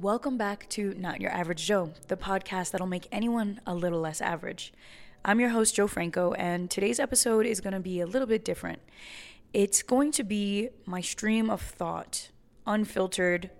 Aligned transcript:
Welcome 0.00 0.38
back 0.38 0.68
to 0.68 0.94
Not 0.96 1.20
Your 1.20 1.32
Average 1.32 1.66
Jo, 1.66 1.92
the 2.06 2.16
podcast 2.16 2.70
that'll 2.70 2.86
make 2.86 3.08
anyone 3.10 3.60
a 3.66 3.74
little 3.74 3.98
less 3.98 4.20
average. 4.20 4.72
I'm 5.24 5.40
your 5.40 5.48
host, 5.48 5.74
Jo 5.74 5.88
Franco, 5.88 6.34
and 6.34 6.70
today's 6.70 7.00
episode 7.00 7.46
is 7.46 7.60
going 7.60 7.72
to 7.72 7.80
be 7.80 7.98
a 8.00 8.06
little 8.06 8.28
bit 8.28 8.44
different. 8.44 8.78
It's 9.52 9.82
going 9.82 10.12
to 10.12 10.22
be 10.22 10.68
my 10.86 11.00
stream 11.00 11.50
of 11.50 11.60
thought, 11.60 12.30
unfiltered, 12.64 13.50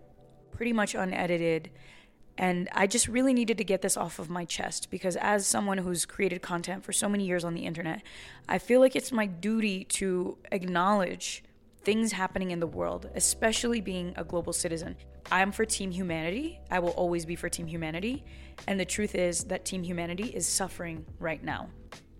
pretty 0.52 0.72
much 0.72 0.94
unedited, 0.94 1.70
and 2.36 2.68
I 2.72 2.86
just 2.86 3.08
really 3.08 3.34
needed 3.34 3.58
to 3.58 3.64
get 3.64 3.82
this 3.82 3.96
off 3.96 4.20
of 4.20 4.30
my 4.30 4.44
chest 4.44 4.92
because, 4.92 5.16
as 5.16 5.44
someone 5.44 5.78
who's 5.78 6.06
created 6.06 6.40
content 6.40 6.84
for 6.84 6.92
so 6.92 7.08
many 7.08 7.26
years 7.26 7.42
on 7.42 7.54
the 7.54 7.66
internet, 7.66 8.00
I 8.48 8.58
feel 8.58 8.78
like 8.78 8.94
it's 8.94 9.10
my 9.10 9.26
duty 9.26 9.82
to 9.86 10.38
acknowledge 10.52 11.42
things 11.82 12.12
happening 12.12 12.50
in 12.50 12.60
the 12.60 12.66
world, 12.66 13.10
especially 13.14 13.80
being 13.80 14.12
a 14.16 14.24
global 14.24 14.52
citizen. 14.52 14.96
I'm 15.30 15.52
for 15.52 15.64
Team 15.64 15.90
Humanity. 15.90 16.60
I 16.70 16.78
will 16.78 16.90
always 16.90 17.24
be 17.24 17.36
for 17.36 17.48
Team 17.48 17.66
Humanity. 17.66 18.24
And 18.66 18.78
the 18.78 18.84
truth 18.84 19.14
is 19.14 19.44
that 19.44 19.64
Team 19.64 19.82
Humanity 19.82 20.24
is 20.24 20.46
suffering 20.46 21.04
right 21.18 21.42
now. 21.42 21.68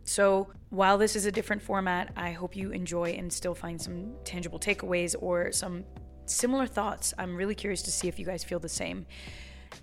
So, 0.05 0.49
while 0.71 0.97
this 0.97 1.17
is 1.17 1.27
a 1.27 1.33
different 1.33 1.61
format, 1.61 2.13
I 2.17 2.33
hope 2.33 2.57
you 2.57 2.71
enjoy 2.71 3.11
and 3.11 3.31
still 3.31 3.55
find 3.55 3.81
some 3.81 4.15
tangible 4.25 4.59
takeaways 4.59 5.15
or 5.21 5.53
some 5.53 5.85
similar 6.25 6.67
thoughts. 6.67 7.13
I'm 7.19 7.37
really 7.37 7.55
curious 7.55 7.83
to 7.83 7.91
see 7.91 8.09
if 8.09 8.19
you 8.19 8.25
guys 8.25 8.43
feel 8.43 8.59
the 8.59 8.69
same. 8.69 9.07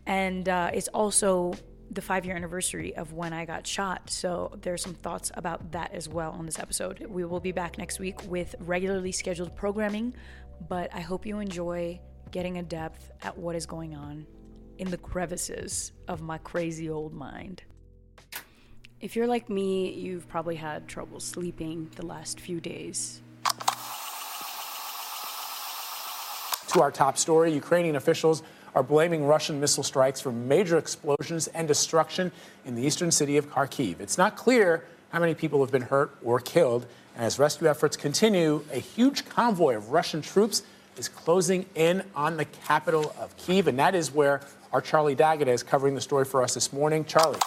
And 0.07 0.49
uh, 0.49 0.71
it's 0.73 0.87
also 0.89 1.53
the 1.91 2.01
five 2.01 2.25
year 2.25 2.35
anniversary 2.35 2.95
of 2.95 3.13
when 3.13 3.33
I 3.33 3.45
got 3.45 3.65
shot. 3.67 4.09
So 4.09 4.57
there's 4.61 4.81
some 4.81 4.95
thoughts 4.95 5.31
about 5.35 5.71
that 5.71 5.93
as 5.93 6.09
well 6.09 6.31
on 6.31 6.45
this 6.45 6.59
episode. 6.59 7.05
We 7.07 7.25
will 7.25 7.39
be 7.39 7.51
back 7.51 7.77
next 7.77 7.99
week 7.99 8.19
with 8.27 8.55
regularly 8.59 9.11
scheduled 9.11 9.55
programming, 9.55 10.15
but 10.67 10.93
I 10.93 11.01
hope 11.01 11.25
you 11.25 11.39
enjoy 11.39 11.99
getting 12.31 12.57
a 12.57 12.63
depth 12.63 13.11
at 13.21 13.37
what 13.37 13.55
is 13.55 13.65
going 13.65 13.95
on 13.95 14.25
in 14.77 14.89
the 14.89 14.97
crevices 14.97 15.91
of 16.07 16.21
my 16.21 16.37
crazy 16.39 16.89
old 16.89 17.13
mind. 17.13 17.63
If 18.99 19.15
you're 19.15 19.27
like 19.27 19.49
me, 19.49 19.93
you've 19.93 20.27
probably 20.27 20.55
had 20.55 20.87
trouble 20.87 21.19
sleeping 21.19 21.89
the 21.95 22.05
last 22.05 22.39
few 22.39 22.59
days. 22.59 23.21
To 26.69 26.81
our 26.81 26.91
top 26.91 27.17
story 27.17 27.53
Ukrainian 27.53 27.95
officials 27.95 28.43
are 28.75 28.83
blaming 28.83 29.25
Russian 29.25 29.59
missile 29.59 29.83
strikes 29.83 30.21
for 30.21 30.31
major 30.31 30.77
explosions 30.77 31.47
and 31.47 31.67
destruction 31.67 32.31
in 32.65 32.75
the 32.75 32.83
eastern 32.83 33.09
city 33.09 33.37
of 33.37 33.49
Kharkiv. 33.49 34.01
It's 34.01 34.17
not 34.17 34.35
clear 34.35 34.85
how 35.09 35.19
many 35.19 35.33
people 35.33 35.61
have 35.61 35.71
been 35.71 35.83
hurt 35.83 36.15
or 36.23 36.41
killed. 36.41 36.85
And 37.15 37.23
as 37.23 37.39
rescue 37.39 37.67
efforts 37.67 37.95
continue, 37.95 38.63
a 38.71 38.79
huge 38.79 39.27
convoy 39.29 39.77
of 39.77 39.89
Russian 39.91 40.21
troops 40.21 40.63
is 40.97 41.07
closing 41.07 41.65
in 41.75 42.03
on 42.13 42.35
the 42.35 42.45
capital 42.45 43.15
of 43.19 43.35
Kiev. 43.37 43.67
And 43.67 43.79
that 43.79 43.95
is 43.95 44.13
where 44.13 44.41
our 44.73 44.81
Charlie 44.81 45.15
D'Agata 45.15 45.51
is 45.51 45.63
covering 45.63 45.95
the 45.95 46.01
story 46.01 46.25
for 46.25 46.43
us 46.43 46.53
this 46.53 46.73
morning. 46.73 47.05
Charlie. 47.05 47.39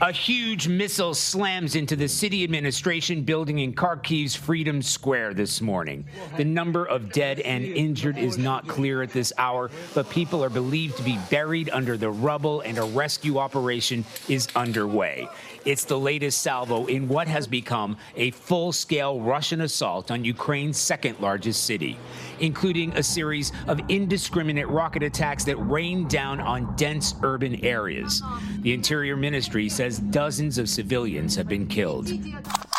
A 0.00 0.12
huge 0.12 0.68
missile 0.68 1.12
slams 1.12 1.74
into 1.74 1.96
the 1.96 2.08
city 2.08 2.44
administration 2.44 3.22
building 3.22 3.58
in 3.58 3.72
Kharkiv's 3.72 4.36
Freedom 4.36 4.80
Square 4.80 5.34
this 5.34 5.60
morning. 5.60 6.04
The 6.36 6.44
number 6.44 6.84
of 6.84 7.10
dead 7.10 7.40
and 7.40 7.64
injured 7.64 8.16
is 8.16 8.38
not 8.38 8.68
clear 8.68 9.02
at 9.02 9.10
this 9.10 9.32
hour, 9.38 9.72
but 9.94 10.08
people 10.08 10.44
are 10.44 10.50
believed 10.50 10.98
to 10.98 11.02
be 11.02 11.18
buried 11.32 11.68
under 11.70 11.96
the 11.96 12.10
rubble 12.10 12.60
and 12.60 12.78
a 12.78 12.84
rescue 12.84 13.38
operation 13.38 14.04
is 14.28 14.46
underway. 14.54 15.28
It's 15.64 15.84
the 15.84 15.98
latest 15.98 16.42
salvo 16.42 16.86
in 16.86 17.08
what 17.08 17.26
has 17.26 17.48
become 17.48 17.96
a 18.14 18.30
full 18.30 18.72
scale 18.72 19.20
Russian 19.20 19.62
assault 19.62 20.12
on 20.12 20.24
Ukraine's 20.24 20.78
second 20.78 21.18
largest 21.18 21.64
city, 21.64 21.98
including 22.38 22.92
a 22.92 23.02
series 23.02 23.50
of 23.66 23.80
indiscriminate 23.88 24.68
rocket 24.68 25.02
attacks 25.02 25.44
that 25.44 25.56
rained 25.56 26.08
down 26.08 26.40
on 26.40 26.76
dense 26.76 27.16
urban 27.24 27.64
areas. 27.64 28.22
The 28.60 28.72
Interior 28.72 29.16
Ministry 29.16 29.68
says 29.68 29.87
dozens 29.96 30.58
of 30.58 30.68
civilians 30.68 31.34
have 31.36 31.48
been 31.48 31.66
killed. 31.66 32.10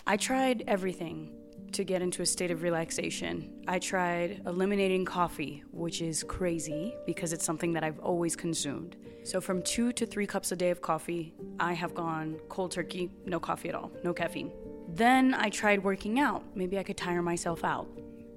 I 0.05 0.15
tried 0.17 0.63
everything 0.67 1.33
to 1.71 1.83
get 1.83 2.01
into 2.01 2.21
a 2.21 2.25
state 2.25 2.51
of 2.51 2.61
relaxation. 2.61 3.63
I 3.67 3.79
tried 3.79 4.41
eliminating 4.45 5.05
coffee, 5.05 5.63
which 5.71 6.01
is 6.01 6.23
crazy 6.23 6.93
because 7.07 7.33
it's 7.33 7.45
something 7.45 7.73
that 7.73 7.83
I've 7.83 7.99
always 7.99 8.35
consumed. 8.35 8.97
So, 9.23 9.41
from 9.41 9.61
two 9.63 9.91
to 9.93 10.05
three 10.05 10.27
cups 10.27 10.51
a 10.51 10.55
day 10.55 10.69
of 10.69 10.81
coffee, 10.81 11.33
I 11.59 11.73
have 11.73 11.93
gone 11.93 12.39
cold 12.49 12.71
turkey, 12.71 13.11
no 13.25 13.39
coffee 13.39 13.69
at 13.69 13.75
all, 13.75 13.91
no 14.03 14.13
caffeine. 14.13 14.51
Then 14.89 15.33
I 15.33 15.49
tried 15.49 15.83
working 15.83 16.19
out. 16.19 16.43
Maybe 16.55 16.77
I 16.77 16.83
could 16.83 16.97
tire 16.97 17.21
myself 17.21 17.63
out. 17.63 17.87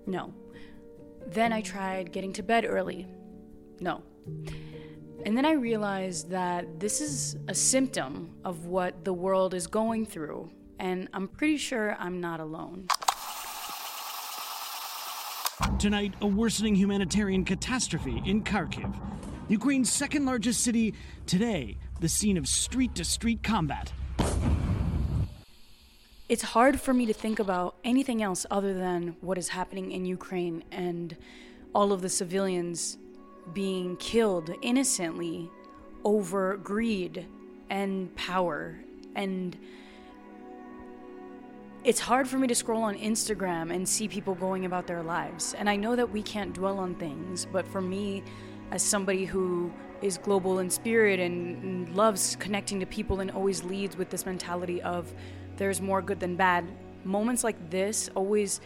No. 0.06 0.34
Then 1.26 1.52
I 1.52 1.60
tried 1.60 2.12
getting 2.12 2.32
to 2.34 2.42
bed 2.42 2.64
early. 2.68 3.06
No. 3.80 4.02
And 5.24 5.36
then 5.36 5.44
I 5.44 5.52
realized 5.52 6.30
that 6.30 6.80
this 6.80 7.00
is 7.00 7.36
a 7.46 7.54
symptom 7.54 8.30
of 8.44 8.66
what 8.66 9.04
the 9.04 9.12
world 9.12 9.54
is 9.54 9.68
going 9.68 10.04
through, 10.04 10.50
and 10.80 11.08
I'm 11.14 11.28
pretty 11.28 11.58
sure 11.58 11.96
I'm 12.00 12.20
not 12.20 12.40
alone. 12.40 12.88
Tonight, 15.78 16.14
a 16.20 16.26
worsening 16.26 16.74
humanitarian 16.74 17.44
catastrophe 17.44 18.20
in 18.26 18.42
Kharkiv, 18.42 18.92
Ukraine's 19.48 19.92
second 19.92 20.26
largest 20.26 20.64
city. 20.64 20.94
Today, 21.26 21.76
the 22.00 22.08
scene 22.08 22.36
of 22.36 22.48
street 22.48 22.96
to 22.96 23.04
street 23.04 23.44
combat. 23.44 23.92
It's 26.28 26.42
hard 26.42 26.80
for 26.80 26.92
me 26.92 27.06
to 27.06 27.12
think 27.12 27.38
about 27.38 27.76
anything 27.84 28.22
else 28.22 28.44
other 28.50 28.74
than 28.74 29.14
what 29.20 29.38
is 29.38 29.48
happening 29.48 29.92
in 29.92 30.04
Ukraine 30.04 30.64
and 30.72 31.16
all 31.74 31.92
of 31.92 32.02
the 32.02 32.08
civilians 32.08 32.98
being 33.52 33.96
killed 33.96 34.54
innocently 34.62 35.50
over 36.04 36.56
greed 36.56 37.26
and 37.70 38.14
power 38.16 38.78
and 39.14 39.56
it's 41.84 41.98
hard 41.98 42.28
for 42.28 42.38
me 42.38 42.46
to 42.46 42.54
scroll 42.54 42.82
on 42.82 42.96
Instagram 42.96 43.74
and 43.74 43.88
see 43.88 44.06
people 44.06 44.36
going 44.36 44.66
about 44.66 44.86
their 44.86 45.02
lives. 45.02 45.54
And 45.54 45.68
I 45.68 45.74
know 45.74 45.96
that 45.96 46.08
we 46.08 46.22
can't 46.22 46.52
dwell 46.52 46.78
on 46.78 46.94
things, 46.94 47.46
but 47.50 47.66
for 47.66 47.80
me, 47.80 48.22
as 48.70 48.82
somebody 48.82 49.24
who 49.24 49.72
is 50.00 50.16
global 50.16 50.60
in 50.60 50.70
spirit 50.70 51.18
and, 51.18 51.94
loves 51.96 52.36
connecting 52.36 52.80
to 52.80 52.86
people 52.86 53.20
and 53.20 53.30
always 53.32 53.64
leads 53.64 53.96
with 53.96 54.10
this 54.10 54.24
mentality 54.24 54.80
of 54.82 55.12
there's 55.56 55.80
more 55.80 56.00
good 56.00 56.20
than 56.20 56.36
bad, 56.36 56.64
moments 57.04 57.44
like 57.44 57.70
this 57.70 58.08
always 58.14 58.60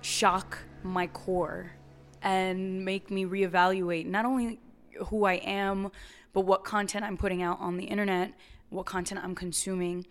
shock 0.00 0.56
my 0.82 1.06
core 1.08 1.72
and 2.22 2.84
make 2.84 3.10
me 3.10 3.24
reevaluate 3.24 4.06
not 4.06 4.24
only 4.24 4.60
who 5.06 5.24
I 5.24 5.34
am, 5.34 5.90
but 6.32 6.42
what 6.42 6.64
content 6.64 7.04
I'm 7.04 7.16
putting 7.16 7.42
out 7.42 7.58
on 7.60 7.76
the 7.76 7.84
internet, 7.84 8.32
what 8.68 8.86
content 8.86 9.20
I'm 9.22 9.34
consuming. 9.34 10.06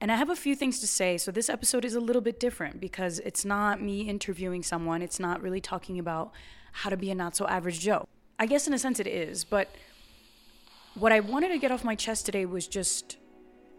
And 0.00 0.12
I 0.12 0.16
have 0.16 0.30
a 0.30 0.36
few 0.36 0.54
things 0.54 0.78
to 0.80 0.86
say. 0.86 1.16
So 1.16 1.30
this 1.30 1.48
episode 1.48 1.84
is 1.84 1.94
a 1.94 2.00
little 2.00 2.22
bit 2.22 2.38
different 2.38 2.80
because 2.80 3.18
it's 3.20 3.44
not 3.44 3.80
me 3.80 4.02
interviewing 4.02 4.62
someone. 4.62 5.02
It's 5.02 5.18
not 5.18 5.40
really 5.40 5.60
talking 5.60 5.98
about 5.98 6.32
how 6.72 6.90
to 6.90 6.96
be 6.96 7.10
a 7.10 7.14
not 7.14 7.34
so 7.34 7.46
average 7.46 7.80
Joe. 7.80 8.06
I 8.38 8.46
guess 8.46 8.66
in 8.66 8.74
a 8.74 8.78
sense 8.78 9.00
it 9.00 9.06
is, 9.06 9.44
but 9.44 9.68
what 10.94 11.12
I 11.12 11.20
wanted 11.20 11.48
to 11.48 11.58
get 11.58 11.70
off 11.70 11.84
my 11.84 11.94
chest 11.94 12.26
today 12.26 12.44
was 12.44 12.66
just 12.66 13.16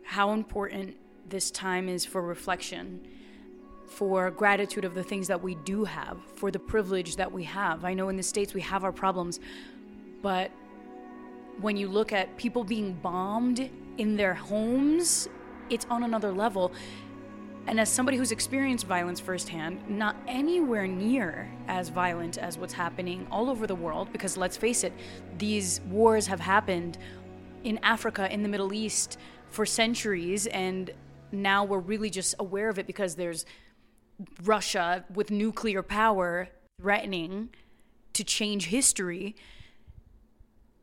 how 0.03 0.31
important 0.31 0.95
this 1.29 1.51
time 1.51 1.89
is 1.89 2.05
for 2.05 2.21
reflection, 2.21 3.05
for 3.87 4.29
gratitude 4.31 4.85
of 4.85 4.93
the 4.93 5.03
things 5.03 5.27
that 5.27 5.41
we 5.41 5.55
do 5.55 5.83
have, 5.83 6.17
for 6.35 6.51
the 6.51 6.59
privilege 6.59 7.15
that 7.15 7.31
we 7.31 7.43
have. 7.43 7.85
I 7.85 7.93
know 7.93 8.09
in 8.09 8.17
the 8.17 8.23
States 8.23 8.53
we 8.53 8.61
have 8.61 8.83
our 8.83 8.91
problems, 8.91 9.39
but 10.21 10.51
when 11.61 11.77
you 11.77 11.87
look 11.87 12.13
at 12.13 12.37
people 12.37 12.63
being 12.63 12.93
bombed 12.93 13.69
in 13.97 14.15
their 14.15 14.33
homes, 14.33 15.27
it's 15.69 15.85
on 15.89 16.03
another 16.03 16.31
level. 16.31 16.71
And 17.65 17.79
as 17.79 17.89
somebody 17.89 18.17
who's 18.17 18.31
experienced 18.31 18.85
violence 18.85 19.19
firsthand, 19.19 19.89
not 19.89 20.15
anywhere 20.27 20.87
near 20.87 21.51
as 21.67 21.89
violent 21.89 22.37
as 22.37 22.57
what's 22.57 22.73
happening 22.73 23.27
all 23.29 23.49
over 23.49 23.67
the 23.67 23.75
world, 23.75 24.11
because 24.11 24.37
let's 24.37 24.55
face 24.55 24.83
it, 24.83 24.93
these 25.37 25.81
wars 25.89 26.27
have 26.27 26.39
happened 26.39 26.97
in 27.63 27.79
Africa, 27.83 28.31
in 28.31 28.43
the 28.43 28.49
Middle 28.49 28.73
East 28.73 29.17
for 29.49 29.65
centuries, 29.65 30.47
and 30.47 30.91
now 31.31 31.65
we're 31.65 31.79
really 31.79 32.09
just 32.09 32.35
aware 32.39 32.69
of 32.69 32.79
it 32.79 32.87
because 32.87 33.15
there's 33.15 33.45
Russia 34.43 35.05
with 35.13 35.31
nuclear 35.31 35.83
power 35.83 36.49
threatening 36.79 37.49
to 38.13 38.23
change 38.23 38.67
history 38.67 39.35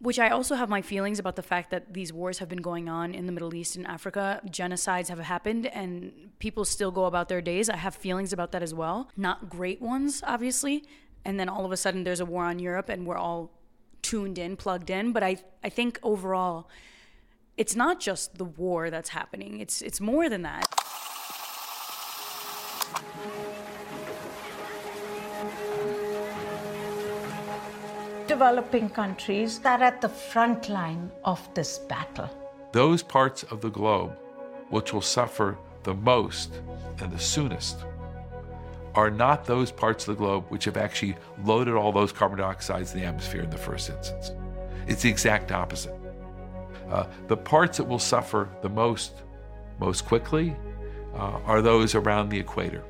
which 0.04 0.18
I 0.18 0.28
also 0.28 0.54
have 0.54 0.68
my 0.68 0.82
feelings 0.82 1.18
about 1.18 1.34
the 1.34 1.42
fact 1.42 1.70
that 1.70 1.94
these 1.94 2.12
wars 2.12 2.38
have 2.38 2.48
been 2.48 2.60
going 2.60 2.90
on 2.90 3.14
in 3.14 3.24
the 3.24 3.32
Middle 3.32 3.54
East 3.54 3.74
and 3.74 3.86
Africa. 3.86 4.38
Genocides 4.46 5.08
have 5.08 5.18
happened 5.18 5.64
and 5.64 6.30
people 6.38 6.66
still 6.66 6.90
go 6.90 7.06
about 7.06 7.30
their 7.30 7.40
days. 7.40 7.70
I 7.70 7.76
have 7.76 7.94
feelings 7.94 8.30
about 8.30 8.52
that 8.52 8.62
as 8.62 8.74
well. 8.74 9.08
Not 9.16 9.48
great 9.48 9.80
ones, 9.80 10.22
obviously. 10.26 10.84
And 11.24 11.40
then 11.40 11.48
all 11.48 11.64
of 11.64 11.72
a 11.72 11.76
sudden 11.78 12.04
there's 12.04 12.20
a 12.20 12.26
war 12.26 12.44
on 12.44 12.58
Europe 12.58 12.90
and 12.90 13.06
we're 13.06 13.16
all 13.16 13.50
tuned 14.02 14.36
in, 14.36 14.58
plugged 14.58 14.90
in. 14.90 15.12
But 15.12 15.22
I, 15.22 15.38
I 15.62 15.70
think 15.70 15.98
overall, 16.02 16.68
it's 17.56 17.74
not 17.74 17.98
just 17.98 18.36
the 18.36 18.44
war 18.44 18.90
that's 18.90 19.08
happening, 19.08 19.60
it's, 19.60 19.80
it's 19.80 20.02
more 20.02 20.28
than 20.28 20.42
that. 20.42 20.66
Developing 28.34 28.90
countries 28.90 29.60
that 29.60 29.80
are 29.80 29.84
at 29.84 30.00
the 30.00 30.08
front 30.08 30.68
line 30.68 31.08
of 31.22 31.40
this 31.54 31.78
battle. 31.78 32.28
Those 32.72 33.00
parts 33.00 33.44
of 33.44 33.60
the 33.60 33.70
globe 33.70 34.10
which 34.70 34.92
will 34.92 35.08
suffer 35.18 35.56
the 35.84 35.94
most 35.94 36.50
and 36.98 37.12
the 37.12 37.18
soonest 37.34 37.76
are 38.96 39.08
not 39.08 39.44
those 39.44 39.70
parts 39.70 40.08
of 40.08 40.16
the 40.16 40.18
globe 40.24 40.44
which 40.48 40.64
have 40.64 40.76
actually 40.76 41.14
loaded 41.44 41.74
all 41.74 41.92
those 41.92 42.10
carbon 42.10 42.40
dioxides 42.40 42.92
in 42.92 43.00
the 43.00 43.06
atmosphere 43.06 43.42
in 43.42 43.50
the 43.50 43.64
first 43.68 43.88
instance. 43.88 44.32
It's 44.88 45.02
the 45.02 45.10
exact 45.10 45.52
opposite. 45.52 45.94
Uh, 46.90 47.06
the 47.28 47.36
parts 47.36 47.78
that 47.78 47.84
will 47.84 48.00
suffer 48.14 48.48
the 48.62 48.68
most, 48.68 49.12
most 49.78 50.06
quickly, 50.06 50.56
uh, 51.14 51.38
are 51.46 51.62
those 51.62 51.94
around 51.94 52.30
the 52.30 52.40
equator. 52.40 52.82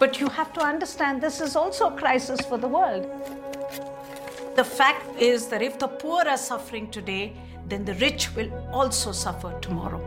But 0.00 0.18
you 0.18 0.28
have 0.30 0.54
to 0.54 0.62
understand 0.62 1.20
this 1.20 1.42
is 1.42 1.54
also 1.54 1.88
a 1.88 1.96
crisis 1.96 2.40
for 2.40 2.56
the 2.56 2.66
world. 2.66 3.04
The 4.56 4.64
fact 4.64 5.04
is 5.20 5.48
that 5.48 5.60
if 5.60 5.78
the 5.78 5.88
poor 5.88 6.22
are 6.26 6.38
suffering 6.38 6.90
today, 6.90 7.36
then 7.68 7.84
the 7.84 7.92
rich 7.96 8.34
will 8.34 8.50
also 8.72 9.12
suffer 9.12 9.52
tomorrow. 9.60 10.00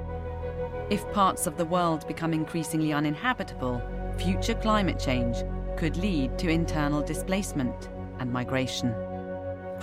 If 0.90 1.10
parts 1.14 1.46
of 1.46 1.58
the 1.58 1.66
world 1.66 2.08
become 2.08 2.34
increasingly 2.34 2.92
uninhabitable, 2.92 3.82
future 4.18 4.56
climate 4.56 5.00
change 5.00 5.38
could 5.78 5.96
lead 5.96 6.40
to 6.40 6.50
internal 6.50 7.04
displacement 7.04 7.90
and 8.18 8.34
migration 8.34 8.96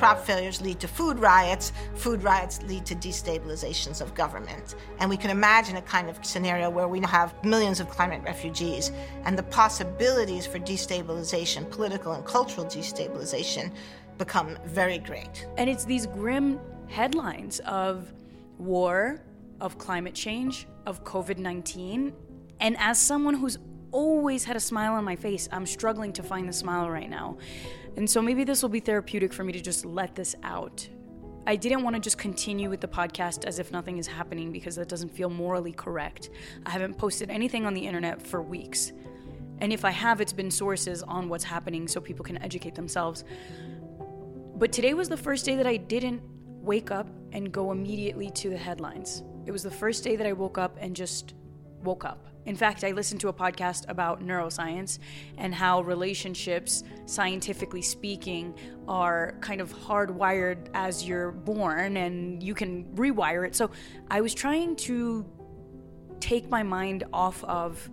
crop 0.00 0.19
failures 0.25 0.62
lead 0.62 0.81
to 0.81 0.88
food 0.88 1.19
riots, 1.19 1.75
food 1.94 2.23
riots 2.23 2.62
lead 2.62 2.87
to 2.87 2.94
destabilizations 2.94 4.00
of 4.00 4.14
government. 4.14 4.75
And 4.99 5.11
we 5.11 5.19
can 5.19 5.31
imagine 5.31 5.76
a 5.76 5.82
kind 5.82 6.08
of 6.08 6.25
scenario 6.25 6.70
where 6.70 6.88
we 6.88 7.00
have 7.00 7.35
millions 7.44 7.81
of 7.81 7.91
climate 7.91 8.23
refugees, 8.25 8.93
and 9.25 9.37
the 9.37 9.43
possibilities 9.43 10.47
for 10.47 10.58
destabilization, 10.58 11.70
political 11.70 12.12
and 12.12 12.25
cultural 12.25 12.67
destabilization, 12.67 13.70
become 14.17 14.56
very 14.64 14.97
great. 14.97 15.47
And 15.58 15.69
it's 15.69 15.85
these 15.85 16.06
grim 16.06 16.58
headlines 16.88 17.61
of 17.61 18.11
war, 18.56 19.20
of 19.61 19.76
climate 19.76 20.14
change, 20.14 20.67
of 20.87 21.05
COVID 21.05 21.37
19. 21.37 22.14
And 22.58 22.75
as 22.79 22.99
someone 22.99 23.35
who's 23.35 23.58
always 23.93 24.44
had 24.44 24.56
a 24.56 24.61
smile 24.61 24.94
on 24.94 25.05
my 25.05 25.17
face, 25.17 25.46
I'm 25.53 25.67
struggling 25.67 26.14
to 26.14 26.23
find 26.23 26.49
the 26.49 26.55
smile 26.55 26.88
right 26.88 27.11
now. 27.11 27.37
And 27.97 28.09
so 28.09 28.23
maybe 28.23 28.45
this 28.45 28.63
will 28.63 28.69
be 28.69 28.81
therapeutic 28.81 29.33
for 29.33 29.45
me 29.45 29.53
to 29.53 29.61
just 29.61 29.85
let 29.85 30.15
this 30.15 30.35
out. 30.43 30.89
I 31.47 31.57
didn't 31.57 31.83
want 31.83 31.97
to 31.97 32.01
just 32.01 32.19
continue 32.19 32.69
with 32.69 32.81
the 32.81 32.89
podcast 32.89 33.45
as 33.45 33.59
if 33.59 33.73
nothing 33.73 33.99
is 33.99 34.07
happening 34.07 34.53
because 34.53 34.77
that 34.77 34.89
doesn't 34.89 35.09
feel 35.09 35.31
morally 35.31 35.73
correct. 35.73 36.31
I 36.67 36.71
haven't 36.71 36.99
posted 36.99 37.31
anything 37.31 37.67
on 37.67 37.75
the 37.75 37.87
internet 37.87 38.21
for 38.23 38.43
weeks. 38.43 38.93
And 39.59 39.73
if 39.73 39.85
I 39.85 39.91
have, 39.91 40.21
it's 40.21 40.33
been 40.33 40.51
sources 40.51 41.03
on 41.03 41.29
what's 41.29 41.45
happening 41.45 41.89
so 41.89 42.01
people 42.01 42.25
can 42.25 42.41
educate 42.43 42.75
themselves. 42.75 43.25
But 44.57 44.73
today 44.73 44.95
was 44.95 45.09
the 45.09 45.17
first 45.17 45.45
day 45.45 45.57
that 45.57 45.67
I 45.67 45.77
didn't 45.77 46.23
wake 46.47 46.91
up 46.91 47.09
and 47.33 47.51
go 47.51 47.73
immediately 47.73 48.31
to 48.31 48.51
the 48.51 48.57
headlines. 48.57 49.23
It 49.47 49.53
was 49.53 49.63
the 49.63 49.71
first 49.71 50.05
day 50.05 50.17
that 50.17 50.27
I 50.27 50.33
woke 50.33 50.59
up 50.59 50.77
and 50.81 50.95
just 50.95 51.35
woke 51.82 52.05
up. 52.05 52.27
In 52.47 52.56
fact, 52.56 52.85
I 52.85 52.93
listened 52.93 53.21
to 53.21 53.29
a 53.29 53.32
podcast 53.32 53.88
about 53.88 54.23
neuroscience 54.23 54.99
and 55.37 55.55
how 55.55 55.82
relationships, 55.82 56.82
scientifically 57.06 57.82
speaking, 57.82 58.55
are 58.88 59.37
kind 59.41 59.61
of 59.61 59.73
hardwired 59.75 60.69
as 60.73 61.06
you're 61.06 61.32
born 61.32 61.99
and 61.99 62.43
you 62.43 62.55
can 62.55 62.85
rewire 62.94 63.47
it. 63.47 63.55
So 63.55 63.71
I 64.11 64.21
was 64.21 64.35
trying 64.35 64.77
to 64.77 65.27
take 66.21 66.49
my 66.49 66.62
mind 66.62 67.05
off 67.12 67.44
of 67.44 67.89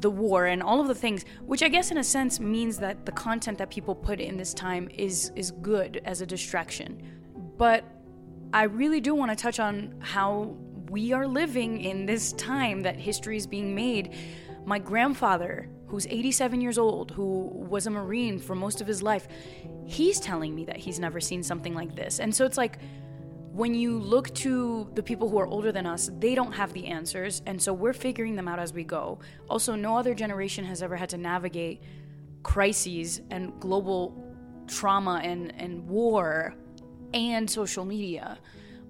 the 0.00 0.10
war 0.10 0.46
and 0.46 0.62
all 0.62 0.80
of 0.80 0.88
the 0.88 0.94
things 0.94 1.24
which 1.46 1.62
i 1.62 1.68
guess 1.68 1.90
in 1.92 1.98
a 1.98 2.04
sense 2.04 2.40
means 2.40 2.78
that 2.78 3.06
the 3.06 3.12
content 3.12 3.58
that 3.58 3.70
people 3.70 3.94
put 3.94 4.20
in 4.20 4.36
this 4.36 4.52
time 4.52 4.88
is 4.92 5.30
is 5.36 5.52
good 5.52 6.00
as 6.04 6.20
a 6.20 6.26
distraction 6.26 7.00
but 7.56 7.84
i 8.52 8.64
really 8.64 9.00
do 9.00 9.14
want 9.14 9.30
to 9.30 9.36
touch 9.36 9.60
on 9.60 9.94
how 10.00 10.56
we 10.90 11.12
are 11.12 11.26
living 11.26 11.80
in 11.80 12.06
this 12.06 12.32
time 12.34 12.82
that 12.82 12.96
history 12.96 13.36
is 13.36 13.46
being 13.46 13.74
made. 13.74 14.14
My 14.64 14.78
grandfather, 14.78 15.68
who's 15.86 16.06
87 16.06 16.60
years 16.60 16.78
old, 16.78 17.10
who 17.10 17.48
was 17.68 17.86
a 17.86 17.90
Marine 17.90 18.38
for 18.38 18.54
most 18.54 18.80
of 18.80 18.86
his 18.86 19.02
life, 19.02 19.28
he's 19.86 20.20
telling 20.20 20.54
me 20.54 20.64
that 20.66 20.76
he's 20.76 20.98
never 20.98 21.20
seen 21.20 21.42
something 21.42 21.74
like 21.74 21.94
this. 21.94 22.20
And 22.20 22.34
so 22.34 22.44
it's 22.44 22.56
like, 22.56 22.78
when 23.52 23.72
you 23.72 23.98
look 24.00 24.34
to 24.34 24.90
the 24.94 25.02
people 25.02 25.28
who 25.28 25.38
are 25.38 25.46
older 25.46 25.70
than 25.70 25.86
us, 25.86 26.10
they 26.18 26.34
don't 26.34 26.52
have 26.52 26.72
the 26.72 26.86
answers. 26.86 27.40
And 27.46 27.60
so 27.60 27.72
we're 27.72 27.92
figuring 27.92 28.34
them 28.34 28.48
out 28.48 28.58
as 28.58 28.72
we 28.72 28.82
go. 28.82 29.20
Also, 29.48 29.76
no 29.76 29.96
other 29.96 30.12
generation 30.12 30.64
has 30.64 30.82
ever 30.82 30.96
had 30.96 31.08
to 31.10 31.18
navigate 31.18 31.80
crises 32.42 33.20
and 33.30 33.58
global 33.60 34.34
trauma 34.66 35.20
and, 35.22 35.54
and 35.56 35.86
war 35.86 36.54
and 37.12 37.48
social 37.48 37.84
media 37.84 38.38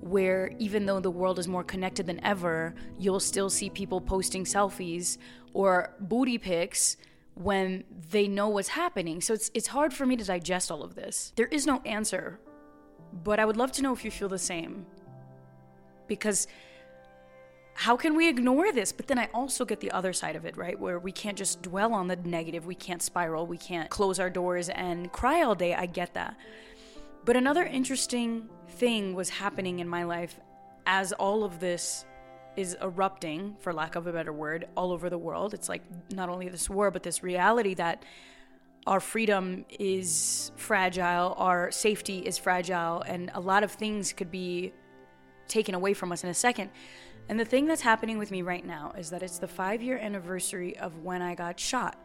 where 0.04 0.52
even 0.58 0.84
though 0.84 1.00
the 1.00 1.11
world 1.11 1.38
is 1.38 1.49
more 1.49 1.64
connected 1.64 2.06
than 2.06 2.23
ever, 2.23 2.75
you'll 2.99 3.18
still 3.18 3.49
see 3.49 3.70
people 3.70 4.02
posting 4.02 4.44
selfies 4.44 5.16
or 5.54 5.94
booty 5.99 6.37
pics 6.37 6.99
when 7.32 7.82
they 8.11 8.28
know 8.28 8.49
what's 8.49 8.68
happening. 8.68 9.23
So 9.23 9.32
it's 9.32 9.50
it's 9.54 9.68
hard 9.68 9.94
for 9.94 10.04
me 10.04 10.16
to 10.16 10.25
digest 10.25 10.70
all 10.70 10.82
of 10.82 10.94
this. 10.94 11.32
There 11.37 11.46
is 11.46 11.66
no 11.66 11.80
answer, 11.87 12.38
but 13.25 13.40
I 13.40 13.46
would 13.46 13.56
love 13.56 13.73
to 13.73 13.82
know 13.82 13.94
if 13.94 14.04
you 14.04 14.11
feel 14.11 14.28
the 14.28 14.38
same. 14.38 14.84
Because 16.06 16.49
how 17.73 17.96
can 17.96 18.14
we 18.14 18.28
ignore 18.28 18.73
this? 18.73 18.92
But 18.92 19.06
then 19.06 19.18
I 19.18 19.30
also 19.32 19.64
get 19.64 19.80
the 19.80 19.90
other 19.90 20.12
side 20.12 20.37
of 20.37 20.44
it, 20.44 20.54
right? 20.56 20.78
Where 20.78 20.99
we 20.99 21.12
can't 21.12 21.37
just 21.37 21.62
dwell 21.62 21.94
on 21.94 22.08
the 22.08 22.16
negative, 22.16 22.66
we 22.66 22.75
can't 22.75 23.02
spiral, 23.02 23.46
we 23.46 23.56
can't 23.56 23.88
close 23.88 24.20
our 24.20 24.30
doors 24.30 24.68
and 24.68 25.11
cry 25.12 25.42
all 25.42 25.54
day. 25.54 25.75
I 25.75 25.87
get 25.87 26.12
that. 26.12 26.37
But 27.25 27.37
another 27.37 27.64
interesting 27.64 28.49
thing 28.69 29.14
was 29.14 29.31
happening 29.31 29.78
in 29.78 29.88
my 29.88 30.04
life 30.04 30.38
as 30.87 31.12
all 31.12 31.45
of 31.45 31.59
this 31.59 32.04
is 32.57 32.76
erupting, 32.83 33.57
for 33.61 33.73
lack 33.73 33.97
of 33.97 34.07
a 34.07 34.12
better 34.12 34.33
word, 34.33 34.69
all 34.76 34.93
over 34.93 35.09
the 35.11 35.19
world. 35.19 35.54
It's 35.54 35.69
like 35.69 35.83
not 36.12 36.28
only 36.28 36.49
this 36.49 36.69
war, 36.69 36.90
but 36.90 37.02
this 37.02 37.23
reality 37.23 37.75
that 37.75 38.04
our 38.87 39.00
freedom 39.00 39.64
is 39.71 40.52
fragile, 40.57 41.35
our 41.38 41.71
safety 41.71 42.19
is 42.19 42.37
fragile, 42.37 43.00
and 43.02 43.31
a 43.35 43.40
lot 43.40 43.64
of 43.64 43.73
things 43.73 44.12
could 44.12 44.31
be 44.31 44.73
taken 45.49 45.75
away 45.75 45.95
from 45.95 46.12
us 46.12 46.23
in 46.23 46.31
a 46.31 46.35
second. 46.35 46.71
And 47.28 47.40
the 47.40 47.45
thing 47.45 47.66
that's 47.66 47.81
happening 47.81 48.19
with 48.19 48.31
me 48.31 48.43
right 48.43 48.64
now 48.64 48.93
is 48.99 49.09
that 49.11 49.23
it's 49.23 49.38
the 49.38 49.49
five 49.49 49.83
year 49.83 49.97
anniversary 49.97 50.76
of 50.76 51.02
when 51.02 51.23
I 51.23 51.35
got 51.35 51.59
shot. 51.59 51.99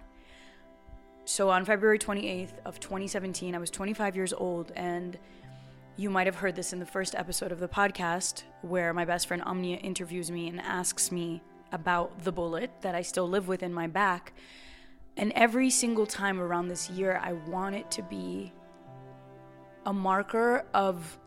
So 1.29 1.51
on 1.51 1.63
February 1.63 1.99
28th 1.99 2.53
of 2.65 2.79
2017, 2.79 3.53
I 3.53 3.59
was 3.59 3.69
25 3.69 4.15
years 4.15 4.33
old, 4.33 4.71
and 4.75 5.15
you 5.95 6.09
might 6.09 6.25
have 6.25 6.37
heard 6.37 6.55
this 6.55 6.73
in 6.73 6.79
the 6.79 6.87
first 6.87 7.13
episode 7.13 7.51
of 7.51 7.59
the 7.59 7.67
podcast, 7.67 8.41
where 8.63 8.95
my 8.95 9.05
best 9.05 9.27
friend 9.27 9.43
Omnia 9.43 9.77
interviews 9.77 10.31
me 10.31 10.47
and 10.47 10.59
asks 10.59 11.11
me 11.11 11.43
about 11.71 12.23
the 12.23 12.31
bullet 12.31 12.71
that 12.81 12.95
I 12.95 13.03
still 13.03 13.29
live 13.29 13.47
with 13.47 13.61
in 13.61 13.71
my 13.71 13.85
back. 13.85 14.33
And 15.17 15.31
every 15.33 15.69
single 15.69 16.07
time 16.07 16.41
around 16.41 16.67
this 16.67 16.89
year, 16.89 17.21
I 17.23 17.33
want 17.33 17.75
it 17.75 17.91
to 17.91 18.01
be 18.01 18.51
a 19.85 19.93
marker 19.93 20.65
of 20.73 21.19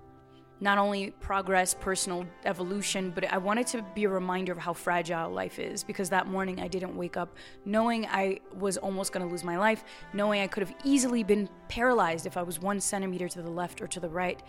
not 0.63 0.79
only 0.79 1.11
progress, 1.11 1.75
personal 1.75 2.25
evolution, 2.45 3.11
but 3.11 3.25
I 3.25 3.37
wanted 3.37 3.67
to 3.69 3.83
be 3.97 4.05
a 4.05 4.09
reminder 4.09 4.53
of 4.53 4.59
how 4.59 4.73
fragile 4.73 5.29
life 5.29 5.59
is 5.59 5.83
because 5.83 6.09
that 6.11 6.29
morning 6.29 6.61
I 6.61 6.69
didn't 6.69 6.97
wake 6.97 7.17
up 7.17 7.35
knowing 7.65 8.07
I 8.07 8.39
was 8.57 8.77
almost 8.77 9.13
going 9.13 9.27
to 9.27 9.31
lose 9.31 9.43
my 9.43 9.59
life, 9.59 9.83
knowing 10.13 10.41
I 10.41 10.47
could 10.47 10.63
have 10.63 10.73
easily 10.85 11.25
been 11.25 11.49
paralyzed 11.67 12.27
if 12.27 12.37
I 12.37 12.43
was 12.45 12.61
one 12.61 12.79
centimeter 12.79 13.29
to 13.29 13.43
the 13.43 13.51
left 13.51 13.83
or 13.83 13.89
to 13.89 13.99
the 13.99 14.09
right. 14.09 14.41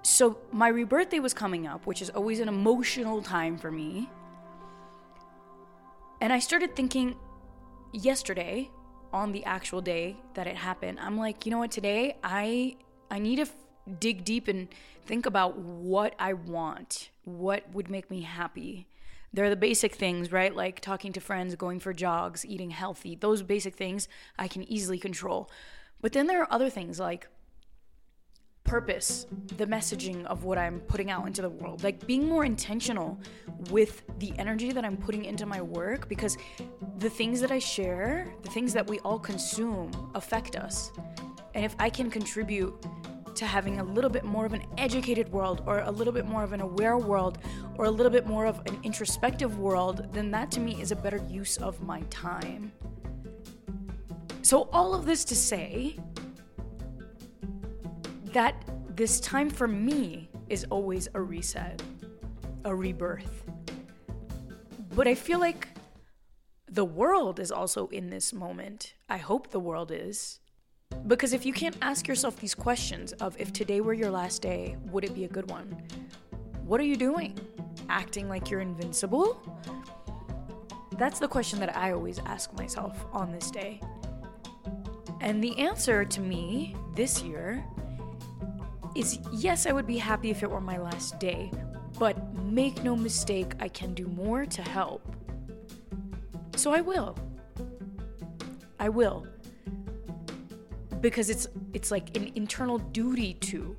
So 0.00 0.38
my 0.52 0.72
rebirthday 0.72 1.20
was 1.20 1.34
coming 1.34 1.66
up, 1.66 1.86
which 1.86 2.00
is 2.00 2.08
always 2.08 2.40
an 2.40 2.48
emotional 2.48 3.20
time 3.20 3.58
for 3.58 3.70
me. 3.70 4.08
And 6.22 6.32
I 6.32 6.38
started 6.38 6.74
thinking 6.74 7.14
yesterday 7.92 8.70
on 9.12 9.32
the 9.32 9.44
actual 9.44 9.82
day 9.82 10.16
that 10.32 10.46
it 10.46 10.56
happened. 10.56 10.98
I'm 10.98 11.18
like, 11.18 11.44
you 11.44 11.52
know 11.52 11.58
what, 11.58 11.72
today 11.72 12.16
I 12.24 12.76
I 13.10 13.18
need 13.18 13.36
to 13.36 13.46
dig 13.88 14.24
deep 14.24 14.48
and 14.48 14.68
think 15.06 15.26
about 15.26 15.58
what 15.58 16.14
I 16.18 16.34
want, 16.34 17.10
what 17.24 17.64
would 17.72 17.90
make 17.90 18.10
me 18.10 18.22
happy. 18.22 18.86
There 19.32 19.44
are 19.44 19.50
the 19.50 19.56
basic 19.56 19.94
things, 19.94 20.32
right? 20.32 20.54
Like 20.54 20.80
talking 20.80 21.12
to 21.12 21.20
friends, 21.20 21.54
going 21.54 21.80
for 21.80 21.92
jogs, 21.92 22.46
eating 22.46 22.70
healthy. 22.70 23.14
Those 23.14 23.42
basic 23.42 23.76
things 23.76 24.08
I 24.38 24.48
can 24.48 24.64
easily 24.70 24.98
control. 24.98 25.50
But 26.00 26.12
then 26.12 26.26
there 26.26 26.40
are 26.40 26.52
other 26.52 26.70
things 26.70 26.98
like 26.98 27.28
purpose, 28.68 29.26
the 29.56 29.66
messaging 29.66 30.24
of 30.26 30.44
what 30.44 30.58
I'm 30.58 30.80
putting 30.80 31.10
out 31.10 31.26
into 31.26 31.40
the 31.40 31.48
world, 31.48 31.82
like 31.82 32.06
being 32.06 32.28
more 32.28 32.44
intentional 32.44 33.18
with 33.70 34.02
the 34.18 34.32
energy 34.38 34.72
that 34.72 34.84
I'm 34.84 34.96
putting 34.96 35.24
into 35.24 35.46
my 35.46 35.62
work 35.62 36.06
because 36.06 36.36
the 36.98 37.08
things 37.08 37.40
that 37.40 37.50
I 37.50 37.58
share, 37.58 38.30
the 38.42 38.50
things 38.50 38.74
that 38.74 38.86
we 38.86 38.98
all 39.00 39.18
consume 39.18 39.90
affect 40.14 40.54
us. 40.54 40.92
And 41.54 41.64
if 41.64 41.74
I 41.78 41.88
can 41.88 42.10
contribute 42.10 42.74
to 43.38 43.46
having 43.46 43.78
a 43.78 43.84
little 43.84 44.10
bit 44.10 44.24
more 44.24 44.44
of 44.44 44.52
an 44.52 44.64
educated 44.76 45.30
world 45.30 45.62
or 45.64 45.78
a 45.80 45.90
little 45.90 46.12
bit 46.12 46.26
more 46.26 46.42
of 46.42 46.52
an 46.52 46.60
aware 46.60 46.98
world 46.98 47.38
or 47.76 47.84
a 47.84 47.90
little 47.90 48.10
bit 48.10 48.26
more 48.26 48.46
of 48.46 48.60
an 48.66 48.78
introspective 48.82 49.58
world, 49.58 50.08
then 50.12 50.30
that 50.32 50.50
to 50.50 50.60
me 50.60 50.80
is 50.82 50.90
a 50.90 50.96
better 50.96 51.22
use 51.28 51.56
of 51.58 51.80
my 51.80 52.00
time. 52.10 52.72
So, 54.42 54.68
all 54.72 54.92
of 54.92 55.06
this 55.06 55.24
to 55.26 55.36
say 55.36 55.96
that 58.32 58.64
this 58.96 59.20
time 59.20 59.50
for 59.50 59.68
me 59.68 60.28
is 60.48 60.64
always 60.70 61.08
a 61.14 61.20
reset, 61.20 61.80
a 62.64 62.74
rebirth. 62.74 63.44
But 64.94 65.06
I 65.06 65.14
feel 65.14 65.38
like 65.38 65.68
the 66.66 66.84
world 66.84 67.38
is 67.38 67.52
also 67.52 67.86
in 67.88 68.10
this 68.10 68.32
moment. 68.32 68.94
I 69.08 69.18
hope 69.18 69.50
the 69.50 69.60
world 69.60 69.92
is. 69.94 70.40
Because 71.08 71.32
if 71.32 71.46
you 71.46 71.54
can't 71.54 71.76
ask 71.80 72.06
yourself 72.06 72.38
these 72.38 72.54
questions 72.54 73.12
of 73.14 73.34
if 73.40 73.52
today 73.52 73.80
were 73.80 73.94
your 73.94 74.10
last 74.10 74.42
day, 74.42 74.76
would 74.90 75.04
it 75.04 75.14
be 75.14 75.24
a 75.24 75.28
good 75.28 75.50
one? 75.50 75.82
What 76.66 76.80
are 76.80 76.84
you 76.84 76.96
doing? 76.96 77.38
Acting 77.88 78.28
like 78.28 78.50
you're 78.50 78.60
invincible? 78.60 79.40
That's 80.98 81.18
the 81.18 81.28
question 81.28 81.60
that 81.60 81.74
I 81.74 81.92
always 81.92 82.18
ask 82.26 82.52
myself 82.52 83.06
on 83.12 83.32
this 83.32 83.50
day. 83.50 83.80
And 85.22 85.42
the 85.42 85.58
answer 85.58 86.04
to 86.04 86.20
me 86.20 86.76
this 86.94 87.22
year 87.22 87.64
is 88.94 89.18
yes, 89.32 89.64
I 89.64 89.72
would 89.72 89.86
be 89.86 89.96
happy 89.96 90.30
if 90.30 90.42
it 90.42 90.50
were 90.50 90.60
my 90.60 90.76
last 90.76 91.18
day, 91.18 91.50
but 91.98 92.34
make 92.36 92.82
no 92.84 92.94
mistake, 92.94 93.52
I 93.60 93.68
can 93.68 93.94
do 93.94 94.06
more 94.08 94.44
to 94.44 94.62
help. 94.62 95.02
So 96.56 96.72
I 96.72 96.82
will. 96.82 97.16
I 98.78 98.88
will 98.88 99.26
because 101.00 101.30
it's 101.30 101.48
it's 101.72 101.90
like 101.90 102.16
an 102.16 102.32
internal 102.34 102.78
duty 102.78 103.34
to 103.34 103.76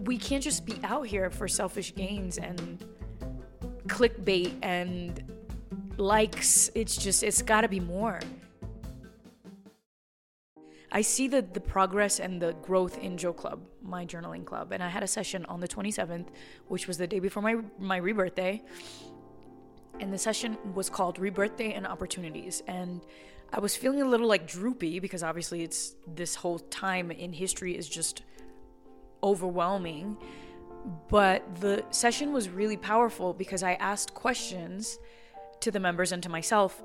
we 0.00 0.18
can't 0.18 0.42
just 0.42 0.64
be 0.64 0.78
out 0.84 1.06
here 1.06 1.30
for 1.30 1.48
selfish 1.48 1.94
gains 1.94 2.38
and 2.38 2.84
clickbait 3.86 4.54
and 4.62 5.22
likes 5.96 6.70
it's 6.74 6.96
just 6.96 7.22
it's 7.22 7.42
got 7.42 7.62
to 7.62 7.68
be 7.68 7.80
more 7.80 8.20
I 10.90 11.02
see 11.02 11.28
the 11.28 11.42
the 11.42 11.60
progress 11.60 12.18
and 12.18 12.40
the 12.40 12.54
growth 12.62 12.98
in 12.98 13.16
Joclub, 13.16 13.60
my 13.82 14.06
journaling 14.06 14.44
club, 14.44 14.72
and 14.72 14.82
I 14.82 14.88
had 14.88 15.02
a 15.02 15.06
session 15.06 15.44
on 15.44 15.60
the 15.60 15.68
27th, 15.68 16.28
which 16.68 16.86
was 16.86 16.96
the 16.96 17.06
day 17.06 17.18
before 17.18 17.42
my 17.42 17.56
my 17.78 18.00
rebirthday. 18.00 18.62
And 20.00 20.12
the 20.12 20.18
session 20.18 20.56
was 20.74 20.88
called 20.88 21.18
Rebirthday 21.18 21.76
and 21.76 21.86
Opportunities. 21.86 22.62
And 22.68 23.04
I 23.52 23.60
was 23.60 23.76
feeling 23.76 24.02
a 24.02 24.04
little 24.04 24.28
like 24.28 24.46
droopy 24.46 25.00
because 25.00 25.22
obviously 25.22 25.62
it's 25.62 25.94
this 26.06 26.34
whole 26.34 26.58
time 26.58 27.10
in 27.10 27.32
history 27.32 27.76
is 27.76 27.88
just 27.88 28.22
overwhelming. 29.22 30.16
But 31.08 31.60
the 31.60 31.84
session 31.90 32.32
was 32.32 32.48
really 32.48 32.76
powerful 32.76 33.32
because 33.32 33.62
I 33.62 33.74
asked 33.74 34.14
questions 34.14 34.98
to 35.60 35.70
the 35.70 35.80
members 35.80 36.12
and 36.12 36.22
to 36.22 36.28
myself 36.28 36.82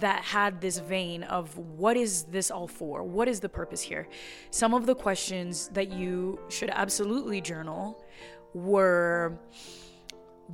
that 0.00 0.22
had 0.22 0.60
this 0.60 0.78
vein 0.78 1.22
of 1.24 1.56
what 1.58 1.96
is 1.96 2.24
this 2.24 2.50
all 2.50 2.66
for? 2.66 3.02
What 3.02 3.28
is 3.28 3.40
the 3.40 3.48
purpose 3.48 3.80
here? 3.80 4.08
Some 4.50 4.74
of 4.74 4.86
the 4.86 4.94
questions 4.94 5.68
that 5.68 5.92
you 5.92 6.40
should 6.48 6.70
absolutely 6.70 7.40
journal 7.40 8.02
were 8.54 9.38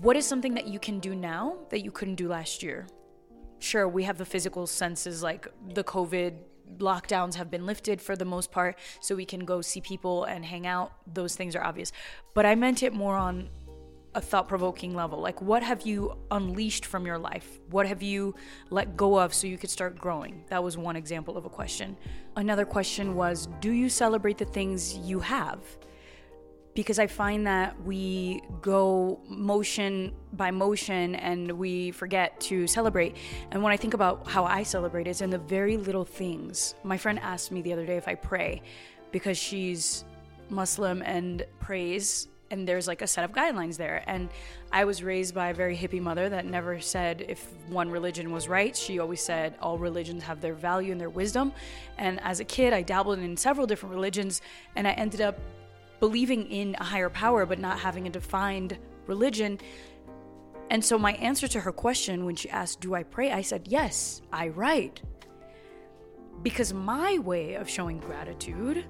what 0.01 0.17
is 0.17 0.27
something 0.27 0.55
that 0.55 0.69
you 0.69 0.79
can 0.79 0.99
do 1.01 1.15
now 1.15 1.57
that 1.71 1.85
you 1.85 1.91
couldn't 1.91 2.17
do 2.17 2.29
last 2.29 2.63
year? 2.63 2.87
Sure, 3.59 3.89
we 3.89 4.05
have 4.05 4.19
the 4.19 4.25
physical 4.25 4.67
senses, 4.67 5.23
like 5.23 5.49
the 5.75 5.85
COVID 5.85 6.35
lockdowns 6.79 7.35
have 7.35 7.51
been 7.51 7.67
lifted 7.67 8.01
for 8.01 8.17
the 8.17 8.25
most 8.25 8.51
part, 8.51 8.79
so 9.01 9.15
we 9.15 9.25
can 9.25 9.45
go 9.45 9.61
see 9.61 9.81
people 9.81 10.25
and 10.25 10.45
hang 10.45 10.67
out. 10.67 10.93
Those 11.13 11.35
things 11.37 11.57
are 11.57 11.65
obvious. 11.65 11.93
But 12.35 12.47
I 12.47 12.55
meant 12.55 12.83
it 12.83 12.93
more 12.93 13.17
on 13.17 13.49
a 14.15 14.21
thought 14.21 14.49
provoking 14.49 14.95
level. 14.95 15.21
Like, 15.21 15.41
what 15.41 15.63
have 15.63 15.83
you 15.83 16.17
unleashed 16.31 16.87
from 16.87 17.07
your 17.07 17.19
life? 17.19 17.61
What 17.71 17.87
have 17.87 18.03
you 18.03 18.35
let 18.71 18.97
go 18.97 19.19
of 19.19 19.35
so 19.35 19.47
you 19.47 19.59
could 19.59 19.71
start 19.71 19.99
growing? 19.99 20.45
That 20.49 20.63
was 20.63 20.77
one 20.77 20.97
example 20.97 21.37
of 21.37 21.45
a 21.45 21.51
question. 21.51 21.97
Another 22.37 22.65
question 22.65 23.15
was 23.15 23.49
Do 23.61 23.71
you 23.71 23.89
celebrate 23.89 24.39
the 24.39 24.45
things 24.45 24.97
you 24.97 25.21
have? 25.21 25.61
Because 26.75 26.99
I 26.99 27.07
find 27.07 27.47
that 27.47 27.81
we 27.83 28.43
go 28.63 29.21
motion 29.29 30.13
by 30.33 30.51
motion 30.51 31.15
and 31.17 31.51
we 31.53 31.91
forget 31.91 32.39
to 32.43 32.67
celebrate. 32.67 33.17
And 33.51 33.63
when 33.63 33.73
I 33.73 33.77
think 33.77 33.95
about 33.95 34.29
how 34.29 34.45
I 34.45 34.63
celebrate, 34.63 35.07
it's 35.07 35.21
in 35.21 35.31
the 35.31 35.39
very 35.39 35.77
little 35.77 36.05
things. 36.05 36.75
My 36.85 36.97
friend 36.97 37.19
asked 37.19 37.51
me 37.51 37.63
the 37.63 37.73
other 37.73 37.85
day 37.85 37.97
if 37.97 38.07
I 38.07 38.15
pray 38.15 38.63
because 39.11 39.37
she's 39.37 40.05
Muslim 40.51 41.03
and 41.03 41.45
prays 41.61 42.29
and 42.51 42.67
there's 42.67 42.87
like 42.87 43.03
a 43.03 43.07
set 43.07 43.25
of 43.25 43.33
guidelines 43.33 43.77
there. 43.77 44.03
And 44.07 44.29
I 44.73 44.85
was 44.85 45.03
raised 45.03 45.35
by 45.35 45.49
a 45.49 45.55
very 45.55 45.77
hippie 45.77 46.01
mother 46.01 46.29
that 46.29 46.47
never 46.47 46.81
said 46.81 47.25
if 47.29 47.53
one 47.69 47.91
religion 47.91 48.33
was 48.33 48.49
right. 48.49 48.77
She 48.77 48.99
always 48.99 49.21
said 49.21 49.57
all 49.61 49.79
religions 49.79 50.23
have 50.23 50.41
their 50.41 50.55
value 50.55 50.93
and 50.93 51.01
their 51.01 51.11
wisdom. 51.11 51.53
And 51.99 52.21
as 52.21 52.41
a 52.41 52.45
kid, 52.45 52.73
I 52.73 52.83
dabbled 52.83 53.19
in 53.19 53.37
several 53.37 53.67
different 53.67 53.95
religions 53.95 54.41
and 54.77 54.87
I 54.87 54.93
ended 54.93 55.21
up 55.21 55.39
believing 56.01 56.47
in 56.51 56.77
a 56.79 56.85
higher 56.85 57.11
power 57.11 57.47
but 57.47 57.59
not 57.59 57.79
having 57.79 58.07
a 58.07 58.11
defined 58.11 58.79
religion. 59.07 59.59
And 60.71 60.85
so 60.85 60.99
my 60.99 61.13
answer 61.15 61.49
to 61.49 61.61
her 61.61 61.73
question 61.73 62.25
when 62.25 62.37
she 62.37 62.51
asked, 62.51 62.81
Do 62.81 62.95
I 62.95 63.03
pray? 63.03 63.33
I 63.33 63.43
said, 63.43 63.69
Yes, 63.69 64.23
I 64.33 64.49
write. 64.49 65.03
Because 66.43 66.73
my 66.73 67.19
way 67.19 67.55
of 67.55 67.69
showing 67.69 67.99
gratitude 67.99 68.85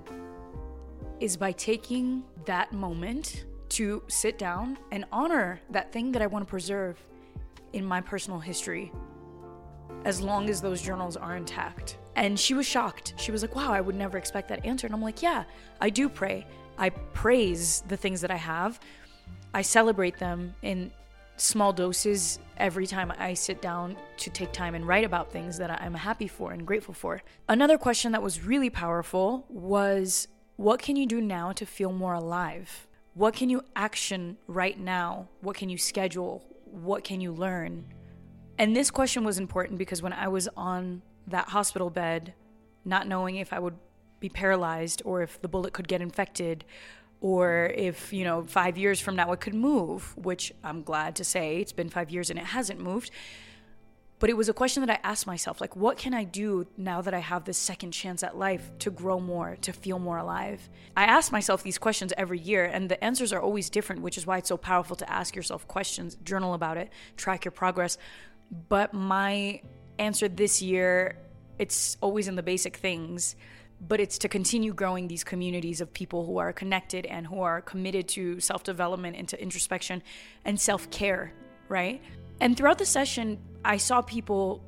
is 1.21 1.37
by 1.37 1.53
taking 1.53 2.23
that 2.45 2.73
moment 2.73 3.47
to 3.71 4.03
sit 4.09 4.39
down 4.39 4.79
and 4.93 5.05
honor 5.13 5.61
that 5.71 5.93
thing 5.93 6.13
that 6.13 6.23
I 6.23 6.27
want 6.27 6.47
to 6.47 6.51
preserve 6.51 7.03
in 7.73 7.85
my 7.85 8.01
personal 8.01 8.39
history 8.39 8.93
as 10.05 10.21
long 10.21 10.49
as 10.49 10.61
those 10.61 10.81
journals 10.81 11.17
are 11.17 11.37
intact. 11.37 11.99
And 12.17 12.39
she 12.39 12.55
was 12.55 12.67
shocked. 12.67 13.15
She 13.17 13.31
was 13.31 13.43
like, 13.43 13.55
wow, 13.55 13.73
I 13.73 13.81
would 13.81 13.95
never 13.95 14.19
expect 14.19 14.49
that 14.49 14.65
answer. 14.65 14.87
And 14.87 14.95
I'm 14.95 15.03
like, 15.03 15.23
yeah, 15.23 15.45
I 15.81 15.91
do 15.91 16.09
pray. 16.09 16.47
I 16.79 16.91
praise 16.91 17.83
the 17.89 17.97
things 17.97 18.21
that 18.21 18.31
I 18.31 18.37
have. 18.37 18.79
I 19.53 19.63
celebrate 19.63 20.19
them 20.19 20.55
in 20.63 20.93
small 21.37 21.73
doses 21.73 22.39
every 22.57 22.87
time 22.87 23.13
I 23.19 23.35
sit 23.35 23.61
down 23.63 23.97
to 24.19 24.31
take 24.31 24.53
time 24.53 24.75
and 24.75 24.87
write 24.87 25.05
about 25.05 25.33
things 25.33 25.59
that 25.59 25.71
I'm 25.71 25.95
happy 25.95 26.29
for 26.29 26.53
and 26.53 26.67
grateful 26.67 26.95
for. 26.95 27.23
Another 27.49 27.79
question 27.79 28.13
that 28.13 28.23
was 28.23 28.45
really 28.45 28.71
powerful 28.71 29.45
was 29.49 30.29
what 30.57 30.81
can 30.81 30.97
you 30.97 31.07
do 31.07 31.21
now 31.21 31.53
to 31.53 31.65
feel 31.65 31.93
more 31.93 32.15
alive? 32.15 32.87
What 33.15 33.35
can 33.35 33.49
you 33.49 33.63
action 33.77 34.37
right 34.47 34.79
now? 34.79 35.29
What 35.41 35.57
can 35.57 35.69
you 35.69 35.79
schedule? 35.79 36.45
What 36.65 37.05
can 37.05 37.21
you 37.21 37.33
learn? 37.33 37.85
And 38.59 38.75
this 38.75 38.91
question 38.91 39.25
was 39.25 39.39
important 39.39 39.79
because 39.79 40.03
when 40.03 40.13
I 40.13 40.29
was 40.29 40.49
on 40.57 41.03
that 41.29 41.49
hospital 41.49 41.91
bed, 41.91 42.35
not 42.85 43.07
knowing 43.07 43.37
if 43.37 43.53
I 43.53 43.59
would 43.59 43.77
be 44.21 44.29
paralyzed 44.29 45.03
or 45.05 45.23
if 45.23 45.41
the 45.41 45.49
bullet 45.49 45.73
could 45.73 45.89
get 45.89 46.01
infected 46.01 46.65
or 47.21 47.73
if, 47.75 48.13
you 48.13 48.25
know, 48.25 48.45
five 48.45 48.79
years 48.79 49.01
from 49.01 49.17
now 49.17 49.33
it 49.33 49.41
could 49.41 49.55
move, 49.55 50.17
which 50.17 50.53
I'm 50.63 50.83
glad 50.83 51.17
to 51.17 51.25
say 51.25 51.61
it's 51.61 51.73
been 51.73 51.89
five 51.89 52.11
years 52.11 52.31
and 52.31 52.39
it 52.39 52.47
hasn't 52.47 52.81
moved. 52.81 53.11
But 54.21 54.31
it 54.31 54.37
was 54.37 54.49
a 54.49 54.53
question 54.53 54.85
that 54.85 54.91
I 54.91 55.09
asked 55.09 55.29
myself 55.29 55.61
like, 55.61 55.77
what 55.77 55.97
can 55.97 56.13
I 56.13 56.25
do 56.25 56.67
now 56.77 57.01
that 57.03 57.15
I 57.15 57.21
have 57.21 57.45
this 57.45 57.57
second 57.57 57.93
chance 57.93 58.25
at 58.25 58.37
life 58.37 58.69
to 58.81 58.91
grow 58.91 59.21
more, 59.21 59.57
to 59.61 59.73
feel 59.73 60.01
more 60.01 60.19
alive? 60.19 60.69
I 60.97 61.05
ask 61.05 61.31
myself 61.31 61.63
these 61.63 61.79
questions 61.79 62.13
every 62.17 62.41
year, 62.41 62.65
and 62.65 62.89
the 62.89 63.03
answers 63.03 63.33
are 63.33 63.41
always 63.41 63.71
different, 63.71 64.03
which 64.03 64.19
is 64.19 64.27
why 64.27 64.39
it's 64.39 64.49
so 64.49 64.57
powerful 64.57 64.97
to 64.97 65.09
ask 65.09 65.37
yourself 65.37 65.69
questions, 65.69 66.17
journal 66.25 66.55
about 66.55 66.77
it, 66.77 66.91
track 67.17 67.45
your 67.45 67.53
progress. 67.53 67.97
But 68.69 68.93
my 68.93 69.63
answer 70.01 70.29
this 70.29 70.61
year, 70.63 71.17
it's 71.61 71.97
always 72.01 72.27
in 72.27 72.35
the 72.35 72.43
basic 72.43 72.77
things 72.77 73.37
but 73.81 74.01
it's 74.01 74.19
to 74.19 74.29
continue 74.29 74.73
growing 74.73 75.09
these 75.09 75.23
communities 75.23 75.81
of 75.81 75.93
people 75.93 76.27
who 76.27 76.39
are 76.39 76.53
connected 76.53 77.07
and 77.07 77.27
who 77.27 77.41
are 77.41 77.61
committed 77.61 78.09
to 78.09 78.41
self 78.41 78.65
development 78.65 79.17
and 79.17 79.29
to 79.29 79.41
introspection 79.41 80.03
and 80.45 80.61
self 80.61 80.91
care, 80.91 81.33
right? 81.69 82.03
And 82.41 82.57
throughout 82.57 82.79
the 82.79 82.87
session, 82.87 83.39
I 83.65 83.77
saw 83.77 84.03
people 84.03 84.65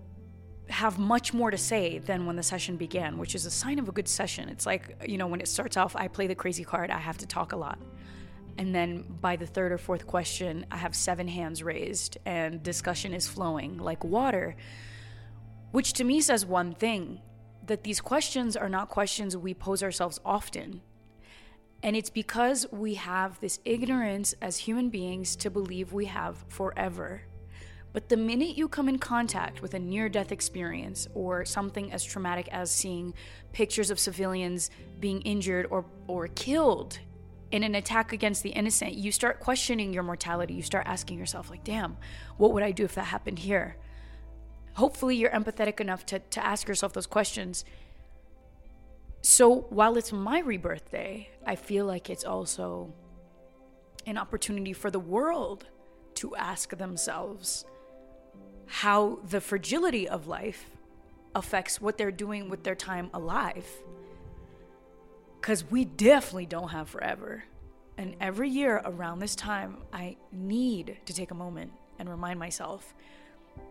have 0.68 0.98
much 0.98 1.34
more 1.34 1.50
to 1.50 1.58
say 1.58 1.98
than 1.98 2.26
when 2.26 2.36
the 2.36 2.42
session 2.42 2.76
began, 2.76 3.18
which 3.18 3.34
is 3.34 3.44
a 3.44 3.50
sign 3.50 3.78
of 3.78 3.88
a 3.88 3.92
good 3.92 4.06
session. 4.06 4.48
It's 4.48 4.66
like, 4.66 4.96
you 5.06 5.18
know, 5.18 5.26
when 5.26 5.40
it 5.40 5.48
starts 5.48 5.76
off, 5.76 5.96
I 5.96 6.06
play 6.06 6.28
the 6.28 6.34
crazy 6.34 6.64
card, 6.64 6.90
I 6.90 6.98
have 6.98 7.18
to 7.18 7.26
talk 7.26 7.52
a 7.52 7.56
lot. 7.56 7.78
And 8.56 8.74
then 8.74 9.04
by 9.20 9.36
the 9.36 9.46
third 9.46 9.72
or 9.72 9.78
fourth 9.78 10.06
question, 10.06 10.66
I 10.70 10.76
have 10.76 10.94
seven 10.94 11.26
hands 11.26 11.62
raised 11.62 12.18
and 12.24 12.62
discussion 12.62 13.14
is 13.14 13.26
flowing 13.26 13.78
like 13.78 14.04
water, 14.04 14.54
which 15.72 15.94
to 15.94 16.04
me 16.04 16.20
says 16.20 16.46
one 16.46 16.74
thing 16.74 17.20
that 17.70 17.84
these 17.84 18.00
questions 18.00 18.56
are 18.56 18.68
not 18.68 18.88
questions 18.88 19.36
we 19.36 19.54
pose 19.54 19.80
ourselves 19.80 20.18
often. 20.24 20.80
And 21.84 21.94
it's 21.94 22.10
because 22.10 22.66
we 22.72 22.94
have 22.94 23.38
this 23.38 23.60
ignorance 23.64 24.34
as 24.42 24.56
human 24.56 24.90
beings 24.90 25.36
to 25.36 25.50
believe 25.50 25.92
we 25.92 26.06
have 26.06 26.44
forever. 26.48 27.22
But 27.92 28.08
the 28.08 28.16
minute 28.16 28.56
you 28.56 28.66
come 28.66 28.88
in 28.88 28.98
contact 28.98 29.62
with 29.62 29.74
a 29.74 29.78
near 29.78 30.08
death 30.08 30.32
experience 30.32 31.06
or 31.14 31.44
something 31.44 31.92
as 31.92 32.02
traumatic 32.02 32.48
as 32.50 32.72
seeing 32.72 33.14
pictures 33.52 33.92
of 33.92 34.00
civilians 34.00 34.70
being 34.98 35.22
injured 35.22 35.68
or, 35.70 35.84
or 36.08 36.26
killed 36.26 36.98
in 37.52 37.62
an 37.62 37.76
attack 37.76 38.12
against 38.12 38.42
the 38.42 38.50
innocent, 38.50 38.94
you 38.94 39.12
start 39.12 39.38
questioning 39.38 39.94
your 39.94 40.02
mortality. 40.02 40.54
You 40.54 40.62
start 40.62 40.88
asking 40.88 41.20
yourself, 41.20 41.50
like, 41.50 41.62
damn, 41.62 41.98
what 42.36 42.52
would 42.52 42.64
I 42.64 42.72
do 42.72 42.82
if 42.84 42.96
that 42.96 43.04
happened 43.04 43.38
here? 43.38 43.76
Hopefully, 44.74 45.16
you're 45.16 45.30
empathetic 45.30 45.80
enough 45.80 46.06
to, 46.06 46.18
to 46.18 46.44
ask 46.44 46.68
yourself 46.68 46.92
those 46.92 47.06
questions. 47.06 47.64
So, 49.22 49.66
while 49.70 49.96
it's 49.96 50.12
my 50.12 50.38
rebirth 50.40 50.90
day, 50.90 51.30
I 51.44 51.56
feel 51.56 51.84
like 51.84 52.08
it's 52.08 52.24
also 52.24 52.92
an 54.06 54.16
opportunity 54.16 54.72
for 54.72 54.90
the 54.90 55.00
world 55.00 55.66
to 56.14 56.34
ask 56.36 56.76
themselves 56.76 57.64
how 58.66 59.18
the 59.28 59.40
fragility 59.40 60.08
of 60.08 60.26
life 60.26 60.70
affects 61.34 61.80
what 61.80 61.98
they're 61.98 62.10
doing 62.10 62.48
with 62.48 62.62
their 62.62 62.74
time 62.74 63.10
alive. 63.12 63.66
Because 65.40 65.68
we 65.70 65.84
definitely 65.84 66.46
don't 66.46 66.68
have 66.68 66.88
forever. 66.88 67.44
And 67.98 68.14
every 68.20 68.48
year 68.48 68.80
around 68.84 69.18
this 69.18 69.34
time, 69.34 69.78
I 69.92 70.16
need 70.32 70.98
to 71.04 71.12
take 71.12 71.30
a 71.30 71.34
moment 71.34 71.72
and 71.98 72.08
remind 72.08 72.38
myself 72.38 72.94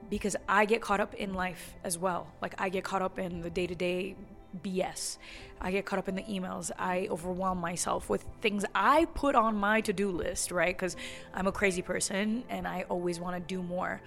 because 0.10 0.36
I 0.48 0.66
get 0.66 0.82
caught 0.82 1.00
up 1.00 1.14
in 1.14 1.34
life 1.34 1.76
as 1.84 1.98
well. 1.98 2.28
Like, 2.42 2.56
I 2.58 2.70
get 2.70 2.84
caught 2.84 3.02
up 3.02 3.20
in 3.20 3.42
the 3.42 3.50
day 3.50 3.68
to 3.68 3.76
day 3.76 4.16
BS. 4.64 5.18
I 5.62 5.72
get 5.72 5.86
caught 5.86 6.00
up 6.00 6.10
in 6.10 6.16
the 6.16 6.24
emails. 6.24 6.72
I 6.78 7.08
overwhelm 7.10 7.60
myself 7.60 8.10
with 8.10 8.26
things 8.42 8.66
I 8.74 9.06
put 9.14 9.36
on 9.36 9.56
my 9.56 9.82
to 9.82 9.94
do 9.94 10.12
list, 10.12 10.52
right? 10.52 10.76
Because 10.76 10.96
I'm 11.34 11.48
a 11.48 11.52
crazy 11.52 11.82
person 11.82 12.44
and 12.50 12.68
I 12.68 12.86
always 12.90 13.20
want 13.20 13.36
to 13.36 13.42
do 13.42 13.62
more. 13.62 14.02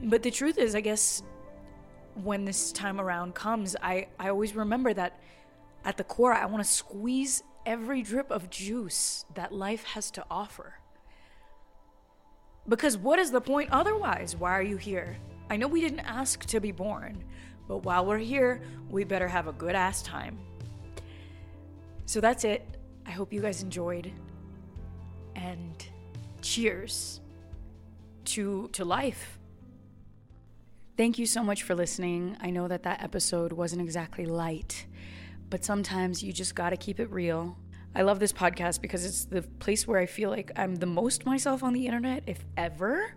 But 0.00 0.22
the 0.22 0.30
truth 0.30 0.58
is, 0.58 0.74
I 0.74 0.80
guess 0.80 1.22
when 2.22 2.44
this 2.44 2.72
time 2.72 3.00
around 3.00 3.34
comes, 3.34 3.76
I, 3.82 4.08
I 4.18 4.28
always 4.28 4.54
remember 4.54 4.92
that 4.92 5.18
at 5.84 5.96
the 5.96 6.04
core, 6.04 6.32
I 6.32 6.46
want 6.46 6.64
to 6.64 6.70
squeeze 6.70 7.42
every 7.66 8.02
drip 8.02 8.30
of 8.30 8.50
juice 8.50 9.24
that 9.34 9.52
life 9.52 9.84
has 9.84 10.10
to 10.12 10.24
offer. 10.30 10.74
Because 12.68 12.96
what 12.96 13.18
is 13.18 13.30
the 13.30 13.40
point 13.40 13.70
otherwise? 13.70 14.36
Why 14.36 14.52
are 14.52 14.62
you 14.62 14.76
here? 14.76 15.16
I 15.50 15.56
know 15.56 15.68
we 15.68 15.80
didn't 15.80 16.00
ask 16.00 16.44
to 16.46 16.60
be 16.60 16.72
born, 16.72 17.22
but 17.68 17.84
while 17.84 18.06
we're 18.06 18.18
here, 18.18 18.62
we 18.88 19.04
better 19.04 19.28
have 19.28 19.46
a 19.46 19.52
good 19.52 19.74
ass 19.74 20.02
time. 20.02 20.38
So 22.06 22.20
that's 22.20 22.44
it. 22.44 22.66
I 23.06 23.10
hope 23.10 23.32
you 23.32 23.40
guys 23.40 23.62
enjoyed. 23.62 24.12
And 25.36 25.86
cheers 26.40 27.20
to 28.24 28.68
to 28.68 28.84
life. 28.84 29.38
Thank 30.96 31.18
you 31.18 31.26
so 31.26 31.42
much 31.42 31.64
for 31.64 31.74
listening. 31.74 32.36
I 32.40 32.50
know 32.50 32.68
that 32.68 32.84
that 32.84 33.02
episode 33.02 33.52
wasn't 33.52 33.82
exactly 33.82 34.26
light, 34.26 34.86
but 35.50 35.64
sometimes 35.64 36.22
you 36.22 36.32
just 36.32 36.54
got 36.54 36.70
to 36.70 36.76
keep 36.76 37.00
it 37.00 37.10
real. 37.10 37.58
I 37.96 38.02
love 38.02 38.18
this 38.18 38.32
podcast 38.32 38.80
because 38.80 39.04
it's 39.04 39.24
the 39.24 39.42
place 39.42 39.86
where 39.86 40.00
I 40.00 40.06
feel 40.06 40.28
like 40.28 40.50
I'm 40.56 40.74
the 40.74 40.86
most 40.86 41.26
myself 41.26 41.62
on 41.62 41.72
the 41.72 41.86
internet, 41.86 42.24
if 42.26 42.44
ever. 42.56 43.14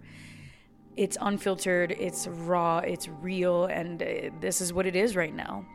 It's 0.95 1.17
unfiltered, 1.19 1.91
it's 1.91 2.27
raw, 2.27 2.79
it's 2.79 3.07
real, 3.07 3.65
and 3.65 4.01
uh, 4.01 4.05
this 4.39 4.61
is 4.61 4.73
what 4.73 4.85
it 4.85 4.95
is 4.95 5.15
right 5.15 5.33
now. 5.33 5.65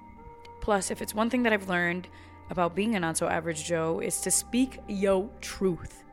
Plus, 0.60 0.90
if 0.90 1.02
it's 1.02 1.14
one 1.14 1.30
thing 1.30 1.42
that 1.42 1.52
I've 1.52 1.68
learned 1.68 2.06
about 2.50 2.76
being 2.76 2.94
a 2.94 3.00
not 3.00 3.16
so 3.16 3.26
average 3.26 3.64
Joe, 3.64 4.00
is 4.00 4.20
to 4.20 4.30
speak 4.30 4.78
yo 4.86 5.30
truth. 5.40 6.04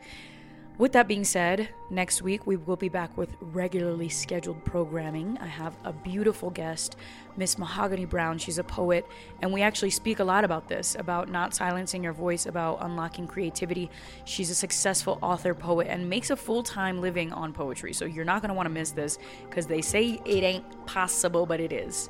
With 0.79 0.93
that 0.93 1.09
being 1.09 1.25
said, 1.25 1.67
next 1.89 2.21
week 2.21 2.47
we 2.47 2.55
will 2.55 2.77
be 2.77 2.87
back 2.87 3.17
with 3.17 3.35
regularly 3.41 4.07
scheduled 4.07 4.63
programming. 4.63 5.37
I 5.41 5.45
have 5.45 5.75
a 5.83 5.91
beautiful 5.91 6.49
guest, 6.49 6.95
Miss 7.35 7.57
Mahogany 7.57 8.05
Browne. 8.05 8.37
She's 8.37 8.59
a 8.59 8.63
poet, 8.63 9.05
and 9.41 9.51
we 9.51 9.61
actually 9.61 9.89
speak 9.89 10.19
a 10.19 10.23
lot 10.23 10.45
about 10.45 10.69
this 10.69 10.95
about 10.97 11.27
not 11.27 11.53
silencing 11.53 12.01
your 12.01 12.13
voice, 12.13 12.45
about 12.45 12.77
unlocking 12.79 13.27
creativity. 13.27 13.91
She's 14.23 14.49
a 14.51 14.55
successful 14.55 15.19
author, 15.21 15.53
poet, 15.53 15.87
and 15.89 16.09
makes 16.09 16.29
a 16.29 16.37
full 16.37 16.63
time 16.63 17.01
living 17.01 17.33
on 17.33 17.51
poetry. 17.51 17.91
So 17.91 18.05
you're 18.05 18.23
not 18.23 18.41
going 18.41 18.47
to 18.47 18.55
want 18.55 18.67
to 18.67 18.73
miss 18.73 18.91
this 18.91 19.19
because 19.49 19.67
they 19.67 19.81
say 19.81 20.21
it 20.23 20.43
ain't 20.45 20.85
possible, 20.85 21.45
but 21.45 21.59
it 21.59 21.73
is. 21.73 22.09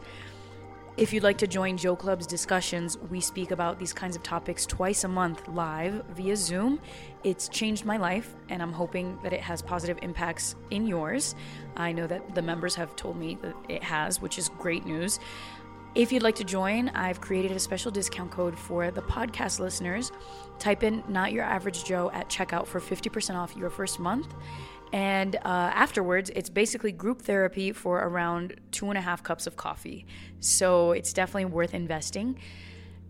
If 1.00 1.14
you'd 1.14 1.24
like 1.24 1.38
to 1.38 1.48
join 1.48 1.78
Joclub's 1.78 2.28
discussions, 2.28 2.98
we 3.10 3.22
speak 3.22 3.52
about 3.52 3.80
these 3.80 3.94
kinds 3.94 4.18
of 4.18 4.22
topics 4.22 4.66
twice 4.66 5.06
a 5.06 5.08
month 5.08 5.48
live 5.48 6.04
via 6.10 6.36
Zoom. 6.36 6.82
It's 7.24 7.48
changed 7.48 7.86
my 7.86 7.96
life, 7.96 8.36
and 8.50 8.62
I'm 8.62 8.74
hoping 8.74 9.18
that 9.24 9.32
it 9.32 9.40
has 9.40 9.62
positive 9.62 9.98
impacts 10.02 10.58
in 10.72 10.86
yours. 10.86 11.36
I 11.78 11.94
know 11.94 12.06
that 12.08 12.36
the 12.36 12.42
members 12.42 12.76
have 12.76 12.98
told 12.98 13.16
me 13.16 13.38
that 13.42 13.56
it 13.70 13.82
has, 13.82 14.22
which 14.22 14.38
is 14.38 14.50
great 14.60 14.86
news. 14.86 15.22
If 15.96 16.12
you'd 16.12 16.22
like 16.22 16.36
to 16.36 16.44
join, 16.44 16.90
I've 16.90 17.22
created 17.22 17.52
a 17.54 17.60
special 17.60 17.92
discount 17.92 18.30
code 18.30 18.60
for 18.60 18.92
the 18.92 19.02
podcast 19.02 19.60
listeners. 19.62 20.12
Type 20.60 20.84
in 20.84 21.02
Not 21.08 21.32
Your 21.32 21.46
Average 21.46 21.86
Jo 21.86 22.12
at 22.14 22.30
checkout 22.30 22.68
for 22.68 22.82
50% 22.82 23.36
off 23.36 23.56
your 23.56 23.70
first 23.70 24.00
month. 24.02 24.36
And 24.92 25.36
uh, 25.36 25.40
afterwards, 25.74 26.32
it's 26.36 26.50
basically 26.50 26.92
group 26.92 27.22
therapy 27.22 27.72
for 27.72 28.00
around 28.00 28.60
two 28.72 28.90
and 28.90 28.98
a 28.98 29.02
half 29.02 29.22
cups 29.22 29.46
of 29.46 29.56
coffee. 29.56 30.06
So 30.40 30.92
it's 30.94 31.14
definitely 31.14 31.46
worth 31.46 31.74
investing. 31.74 32.40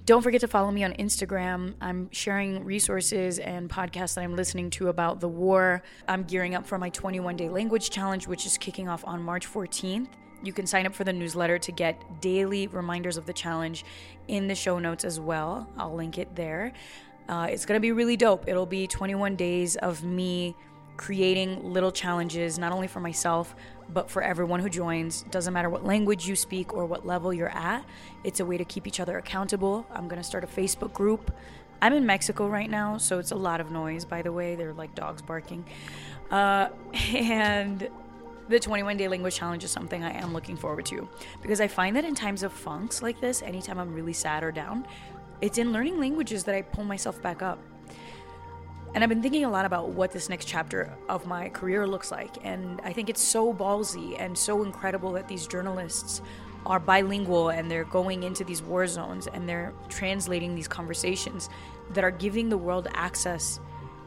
Don't 0.06 0.24
forget 0.24 0.42
to 0.42 0.48
follow 0.48 0.72
me 0.72 0.84
on 0.84 0.94
Instagram. 0.94 1.76
I'm 1.80 2.10
sharing 2.12 2.66
resources 2.66 3.38
and 3.38 3.70
podcasts 3.70 4.16
that 4.16 4.22
I'm 4.22 4.36
listening 4.36 4.72
to 4.72 4.88
about 4.88 5.20
the 5.20 5.28
war. 5.28 5.84
I'm 6.08 6.24
gearing 6.24 6.56
up 6.56 6.66
for 6.66 6.80
my 6.80 6.90
21 6.90 7.38
day 7.38 7.48
language 7.48 7.92
challenge, 7.92 8.28
which 8.28 8.46
is 8.46 8.58
kicking 8.58 8.90
off 8.90 9.06
on 9.06 9.22
March 9.22 9.48
14th. 9.48 10.08
You 10.42 10.52
can 10.52 10.66
sign 10.66 10.86
up 10.86 10.96
for 10.96 11.04
the 11.04 11.14
newsletter 11.14 11.60
to 11.60 11.72
get 11.72 12.22
daily 12.22 12.68
reminders 12.68 13.18
of 13.18 13.26
the 13.26 13.34
challenge 13.34 13.86
in 14.28 14.48
the 14.48 14.56
show 14.56 14.80
notes 14.80 15.04
as 15.04 15.20
well. 15.20 15.70
I'll 15.78 15.94
link 15.94 16.18
it 16.18 16.36
there. 16.36 16.74
Uh, 17.28 17.48
it's 17.52 17.66
going 17.66 17.78
to 17.78 17.82
be 17.82 17.92
really 17.92 18.18
dope. 18.18 18.48
It'll 18.48 18.66
be 18.66 18.88
21 18.88 19.36
days 19.36 19.76
of 19.76 20.04
me 20.04 20.56
creating 21.00 21.64
little 21.64 21.94
challenges, 21.94 22.60
not 22.60 22.74
only 22.74 22.86
for 22.86 23.00
myself, 23.00 23.56
but 23.88 24.12
for 24.12 24.22
everyone 24.22 24.60
who 24.60 24.70
joins. 24.70 25.22
Doesn't 25.32 25.54
matter 25.54 25.70
what 25.70 25.86
language 25.86 26.28
you 26.28 26.36
speak 26.36 26.74
or 26.74 26.86
what 26.86 27.08
level 27.08 27.34
you're 27.34 27.56
at, 27.56 27.86
it's 28.26 28.42
a 28.42 28.46
way 28.46 28.58
to 28.58 28.66
keep 28.66 28.86
each 28.86 29.00
other 29.00 29.18
accountable. 29.18 29.88
I'm 29.94 30.10
to 30.10 30.24
start 30.24 30.44
a 30.44 30.48
Facebook 30.48 30.92
group. 30.92 31.34
I'm 31.82 31.94
in 31.94 32.06
Mexico 32.06 32.50
right 32.50 32.70
now, 32.70 32.98
so 32.98 33.18
it's 33.18 33.32
a 33.32 33.36
lot 33.36 33.62
of 33.62 33.72
noise, 33.72 34.04
by 34.04 34.22
the 34.22 34.34
way. 34.34 34.56
They're 34.56 34.74
like 34.74 34.94
dogs 34.94 35.22
barking. 35.22 35.64
Uh, 36.30 36.68
and 37.16 37.88
the 38.50 38.60
21 38.60 38.98
day 38.98 39.08
language 39.08 39.36
challenge 39.36 39.64
is 39.64 39.72
something 39.72 40.04
I 40.04 40.12
am 40.20 40.34
looking 40.34 40.58
forward 40.58 40.86
to 40.88 41.08
because 41.42 41.62
I 41.62 41.70
find 41.70 41.96
that 41.96 42.04
in 42.04 42.14
times 42.14 42.44
of 42.44 42.52
funks 42.52 43.02
like 43.02 43.22
this, 43.22 43.42
anytime 43.42 43.80
I'm 43.80 43.94
really 43.94 44.12
sad 44.12 44.44
or 44.44 44.52
down, 44.52 44.86
it's 45.40 45.58
in 45.58 45.72
learning 45.72 45.98
languages 45.98 46.44
that 46.44 46.56
I 46.56 46.62
pull 46.62 46.84
myself 46.84 47.22
back 47.22 47.42
up. 47.42 47.60
And 48.96 49.04
I've 49.04 49.10
been 49.10 49.22
thinking 49.22 49.46
a 49.46 49.50
lot 49.50 49.66
about 49.66 49.90
what 49.90 50.12
this 50.12 50.30
next 50.30 50.46
chapter 50.46 50.92
of 51.10 51.28
my 51.28 51.50
career 51.50 51.86
looks 51.86 52.12
like. 52.12 52.38
And 52.44 52.82
I 52.84 52.92
think 52.92 53.10
it's 53.10 53.22
so 53.22 53.54
ballsy 53.54 54.20
and 54.20 54.36
so 54.36 54.64
incredible 54.64 55.12
that 55.14 55.28
these 55.28 55.46
journalists 55.46 56.22
are 56.66 56.80
bilingual 56.80 57.50
and 57.50 57.70
they're 57.70 57.86
going 57.86 58.24
into 58.24 58.44
these 58.44 58.62
war 58.62 58.88
zones 58.88 59.28
and 59.28 59.48
they're 59.48 59.74
translating 59.90 60.56
these 60.56 60.68
conversations 60.68 61.50
that 61.92 62.04
are 62.04 62.12
giving 62.12 62.50
the 62.50 62.58
world 62.58 62.88
access 62.94 63.60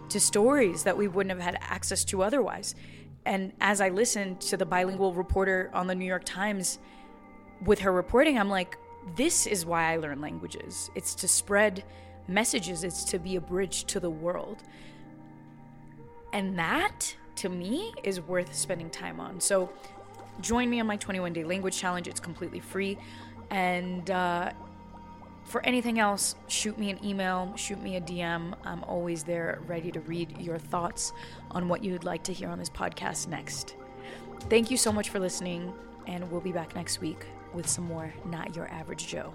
to 0.09 0.21
stories 0.21 0.83
that 0.83 0.97
we 0.97 1.09
wouldn't 1.09 1.31
have 1.31 1.41
had 1.41 1.59
access 1.63 2.05
to 2.05 2.23
otherwise. 2.23 2.75
And 3.25 3.53
as 3.61 3.81
I 3.81 3.89
listened 3.89 4.41
to 4.43 4.57
the 4.57 4.67
bilingual 4.67 5.15
reporter 5.15 5.71
on 5.73 5.87
the 5.87 5.95
New 5.95 6.05
York 6.05 6.25
Times 6.25 6.79
with 7.65 7.79
her 7.81 7.93
reporting, 7.93 8.37
I'm 8.39 8.51
like, 8.51 8.77
this 9.17 9.47
is 9.47 9.65
why 9.65 9.93
I 9.93 9.97
learn 9.97 10.21
languages. 10.21 10.91
It's 10.95 11.15
to 11.17 11.29
spread 11.29 11.85
messages, 12.29 12.85
it's 12.85 13.05
to 13.05 13.19
be 13.19 13.37
a 13.37 13.41
bridge 13.41 13.85
to 13.85 14.01
the 14.01 14.11
world. 14.11 14.63
And 16.33 16.59
that, 16.59 17.15
to 17.37 17.49
me, 17.49 17.93
is 18.05 18.21
worth 18.21 18.55
spending 18.55 18.91
time 18.91 19.21
on. 19.21 19.41
So 19.41 19.71
join 20.41 20.71
me 20.71 20.81
on 20.81 20.87
my 20.87 20.97
21 20.97 21.33
day 21.33 21.45
language 21.45 21.77
challenge. 21.77 22.09
It's 22.09 22.21
completely 22.21 22.61
free. 22.61 22.99
And 23.51 24.11
uh, 24.11 24.53
for 25.45 25.65
anything 25.67 25.99
else, 25.99 26.35
shoot 26.49 26.79
me 26.79 26.91
an 26.91 27.05
email, 27.05 27.53
shoot 27.57 27.81
me 27.83 27.97
a 27.97 28.01
DM. 28.01 28.55
I'm 28.65 28.83
always 28.85 29.25
there 29.25 29.61
ready 29.67 29.91
to 29.93 30.01
read 30.01 30.41
your 30.41 30.59
thoughts 30.59 31.13
on 31.51 31.69
what 31.69 31.85
you'd 31.85 32.05
like 32.05 32.23
to 32.25 32.33
hear 32.33 32.49
on 32.49 32.59
this 32.59 32.71
podcast 32.71 33.29
next. 33.29 33.77
Thank 34.49 34.71
you 34.71 34.77
so 34.77 34.93
much 34.93 35.11
for 35.11 35.21
listening, 35.21 35.73
and 36.07 36.31
we'll 36.31 36.41
be 36.41 36.53
back 36.53 36.75
next 36.75 37.01
week 37.01 37.27
with 37.53 37.69
some 37.69 37.85
more 37.85 38.13
Not 38.25 38.57
Your 38.57 38.69
Average 38.69 39.07
Jo. 39.07 39.35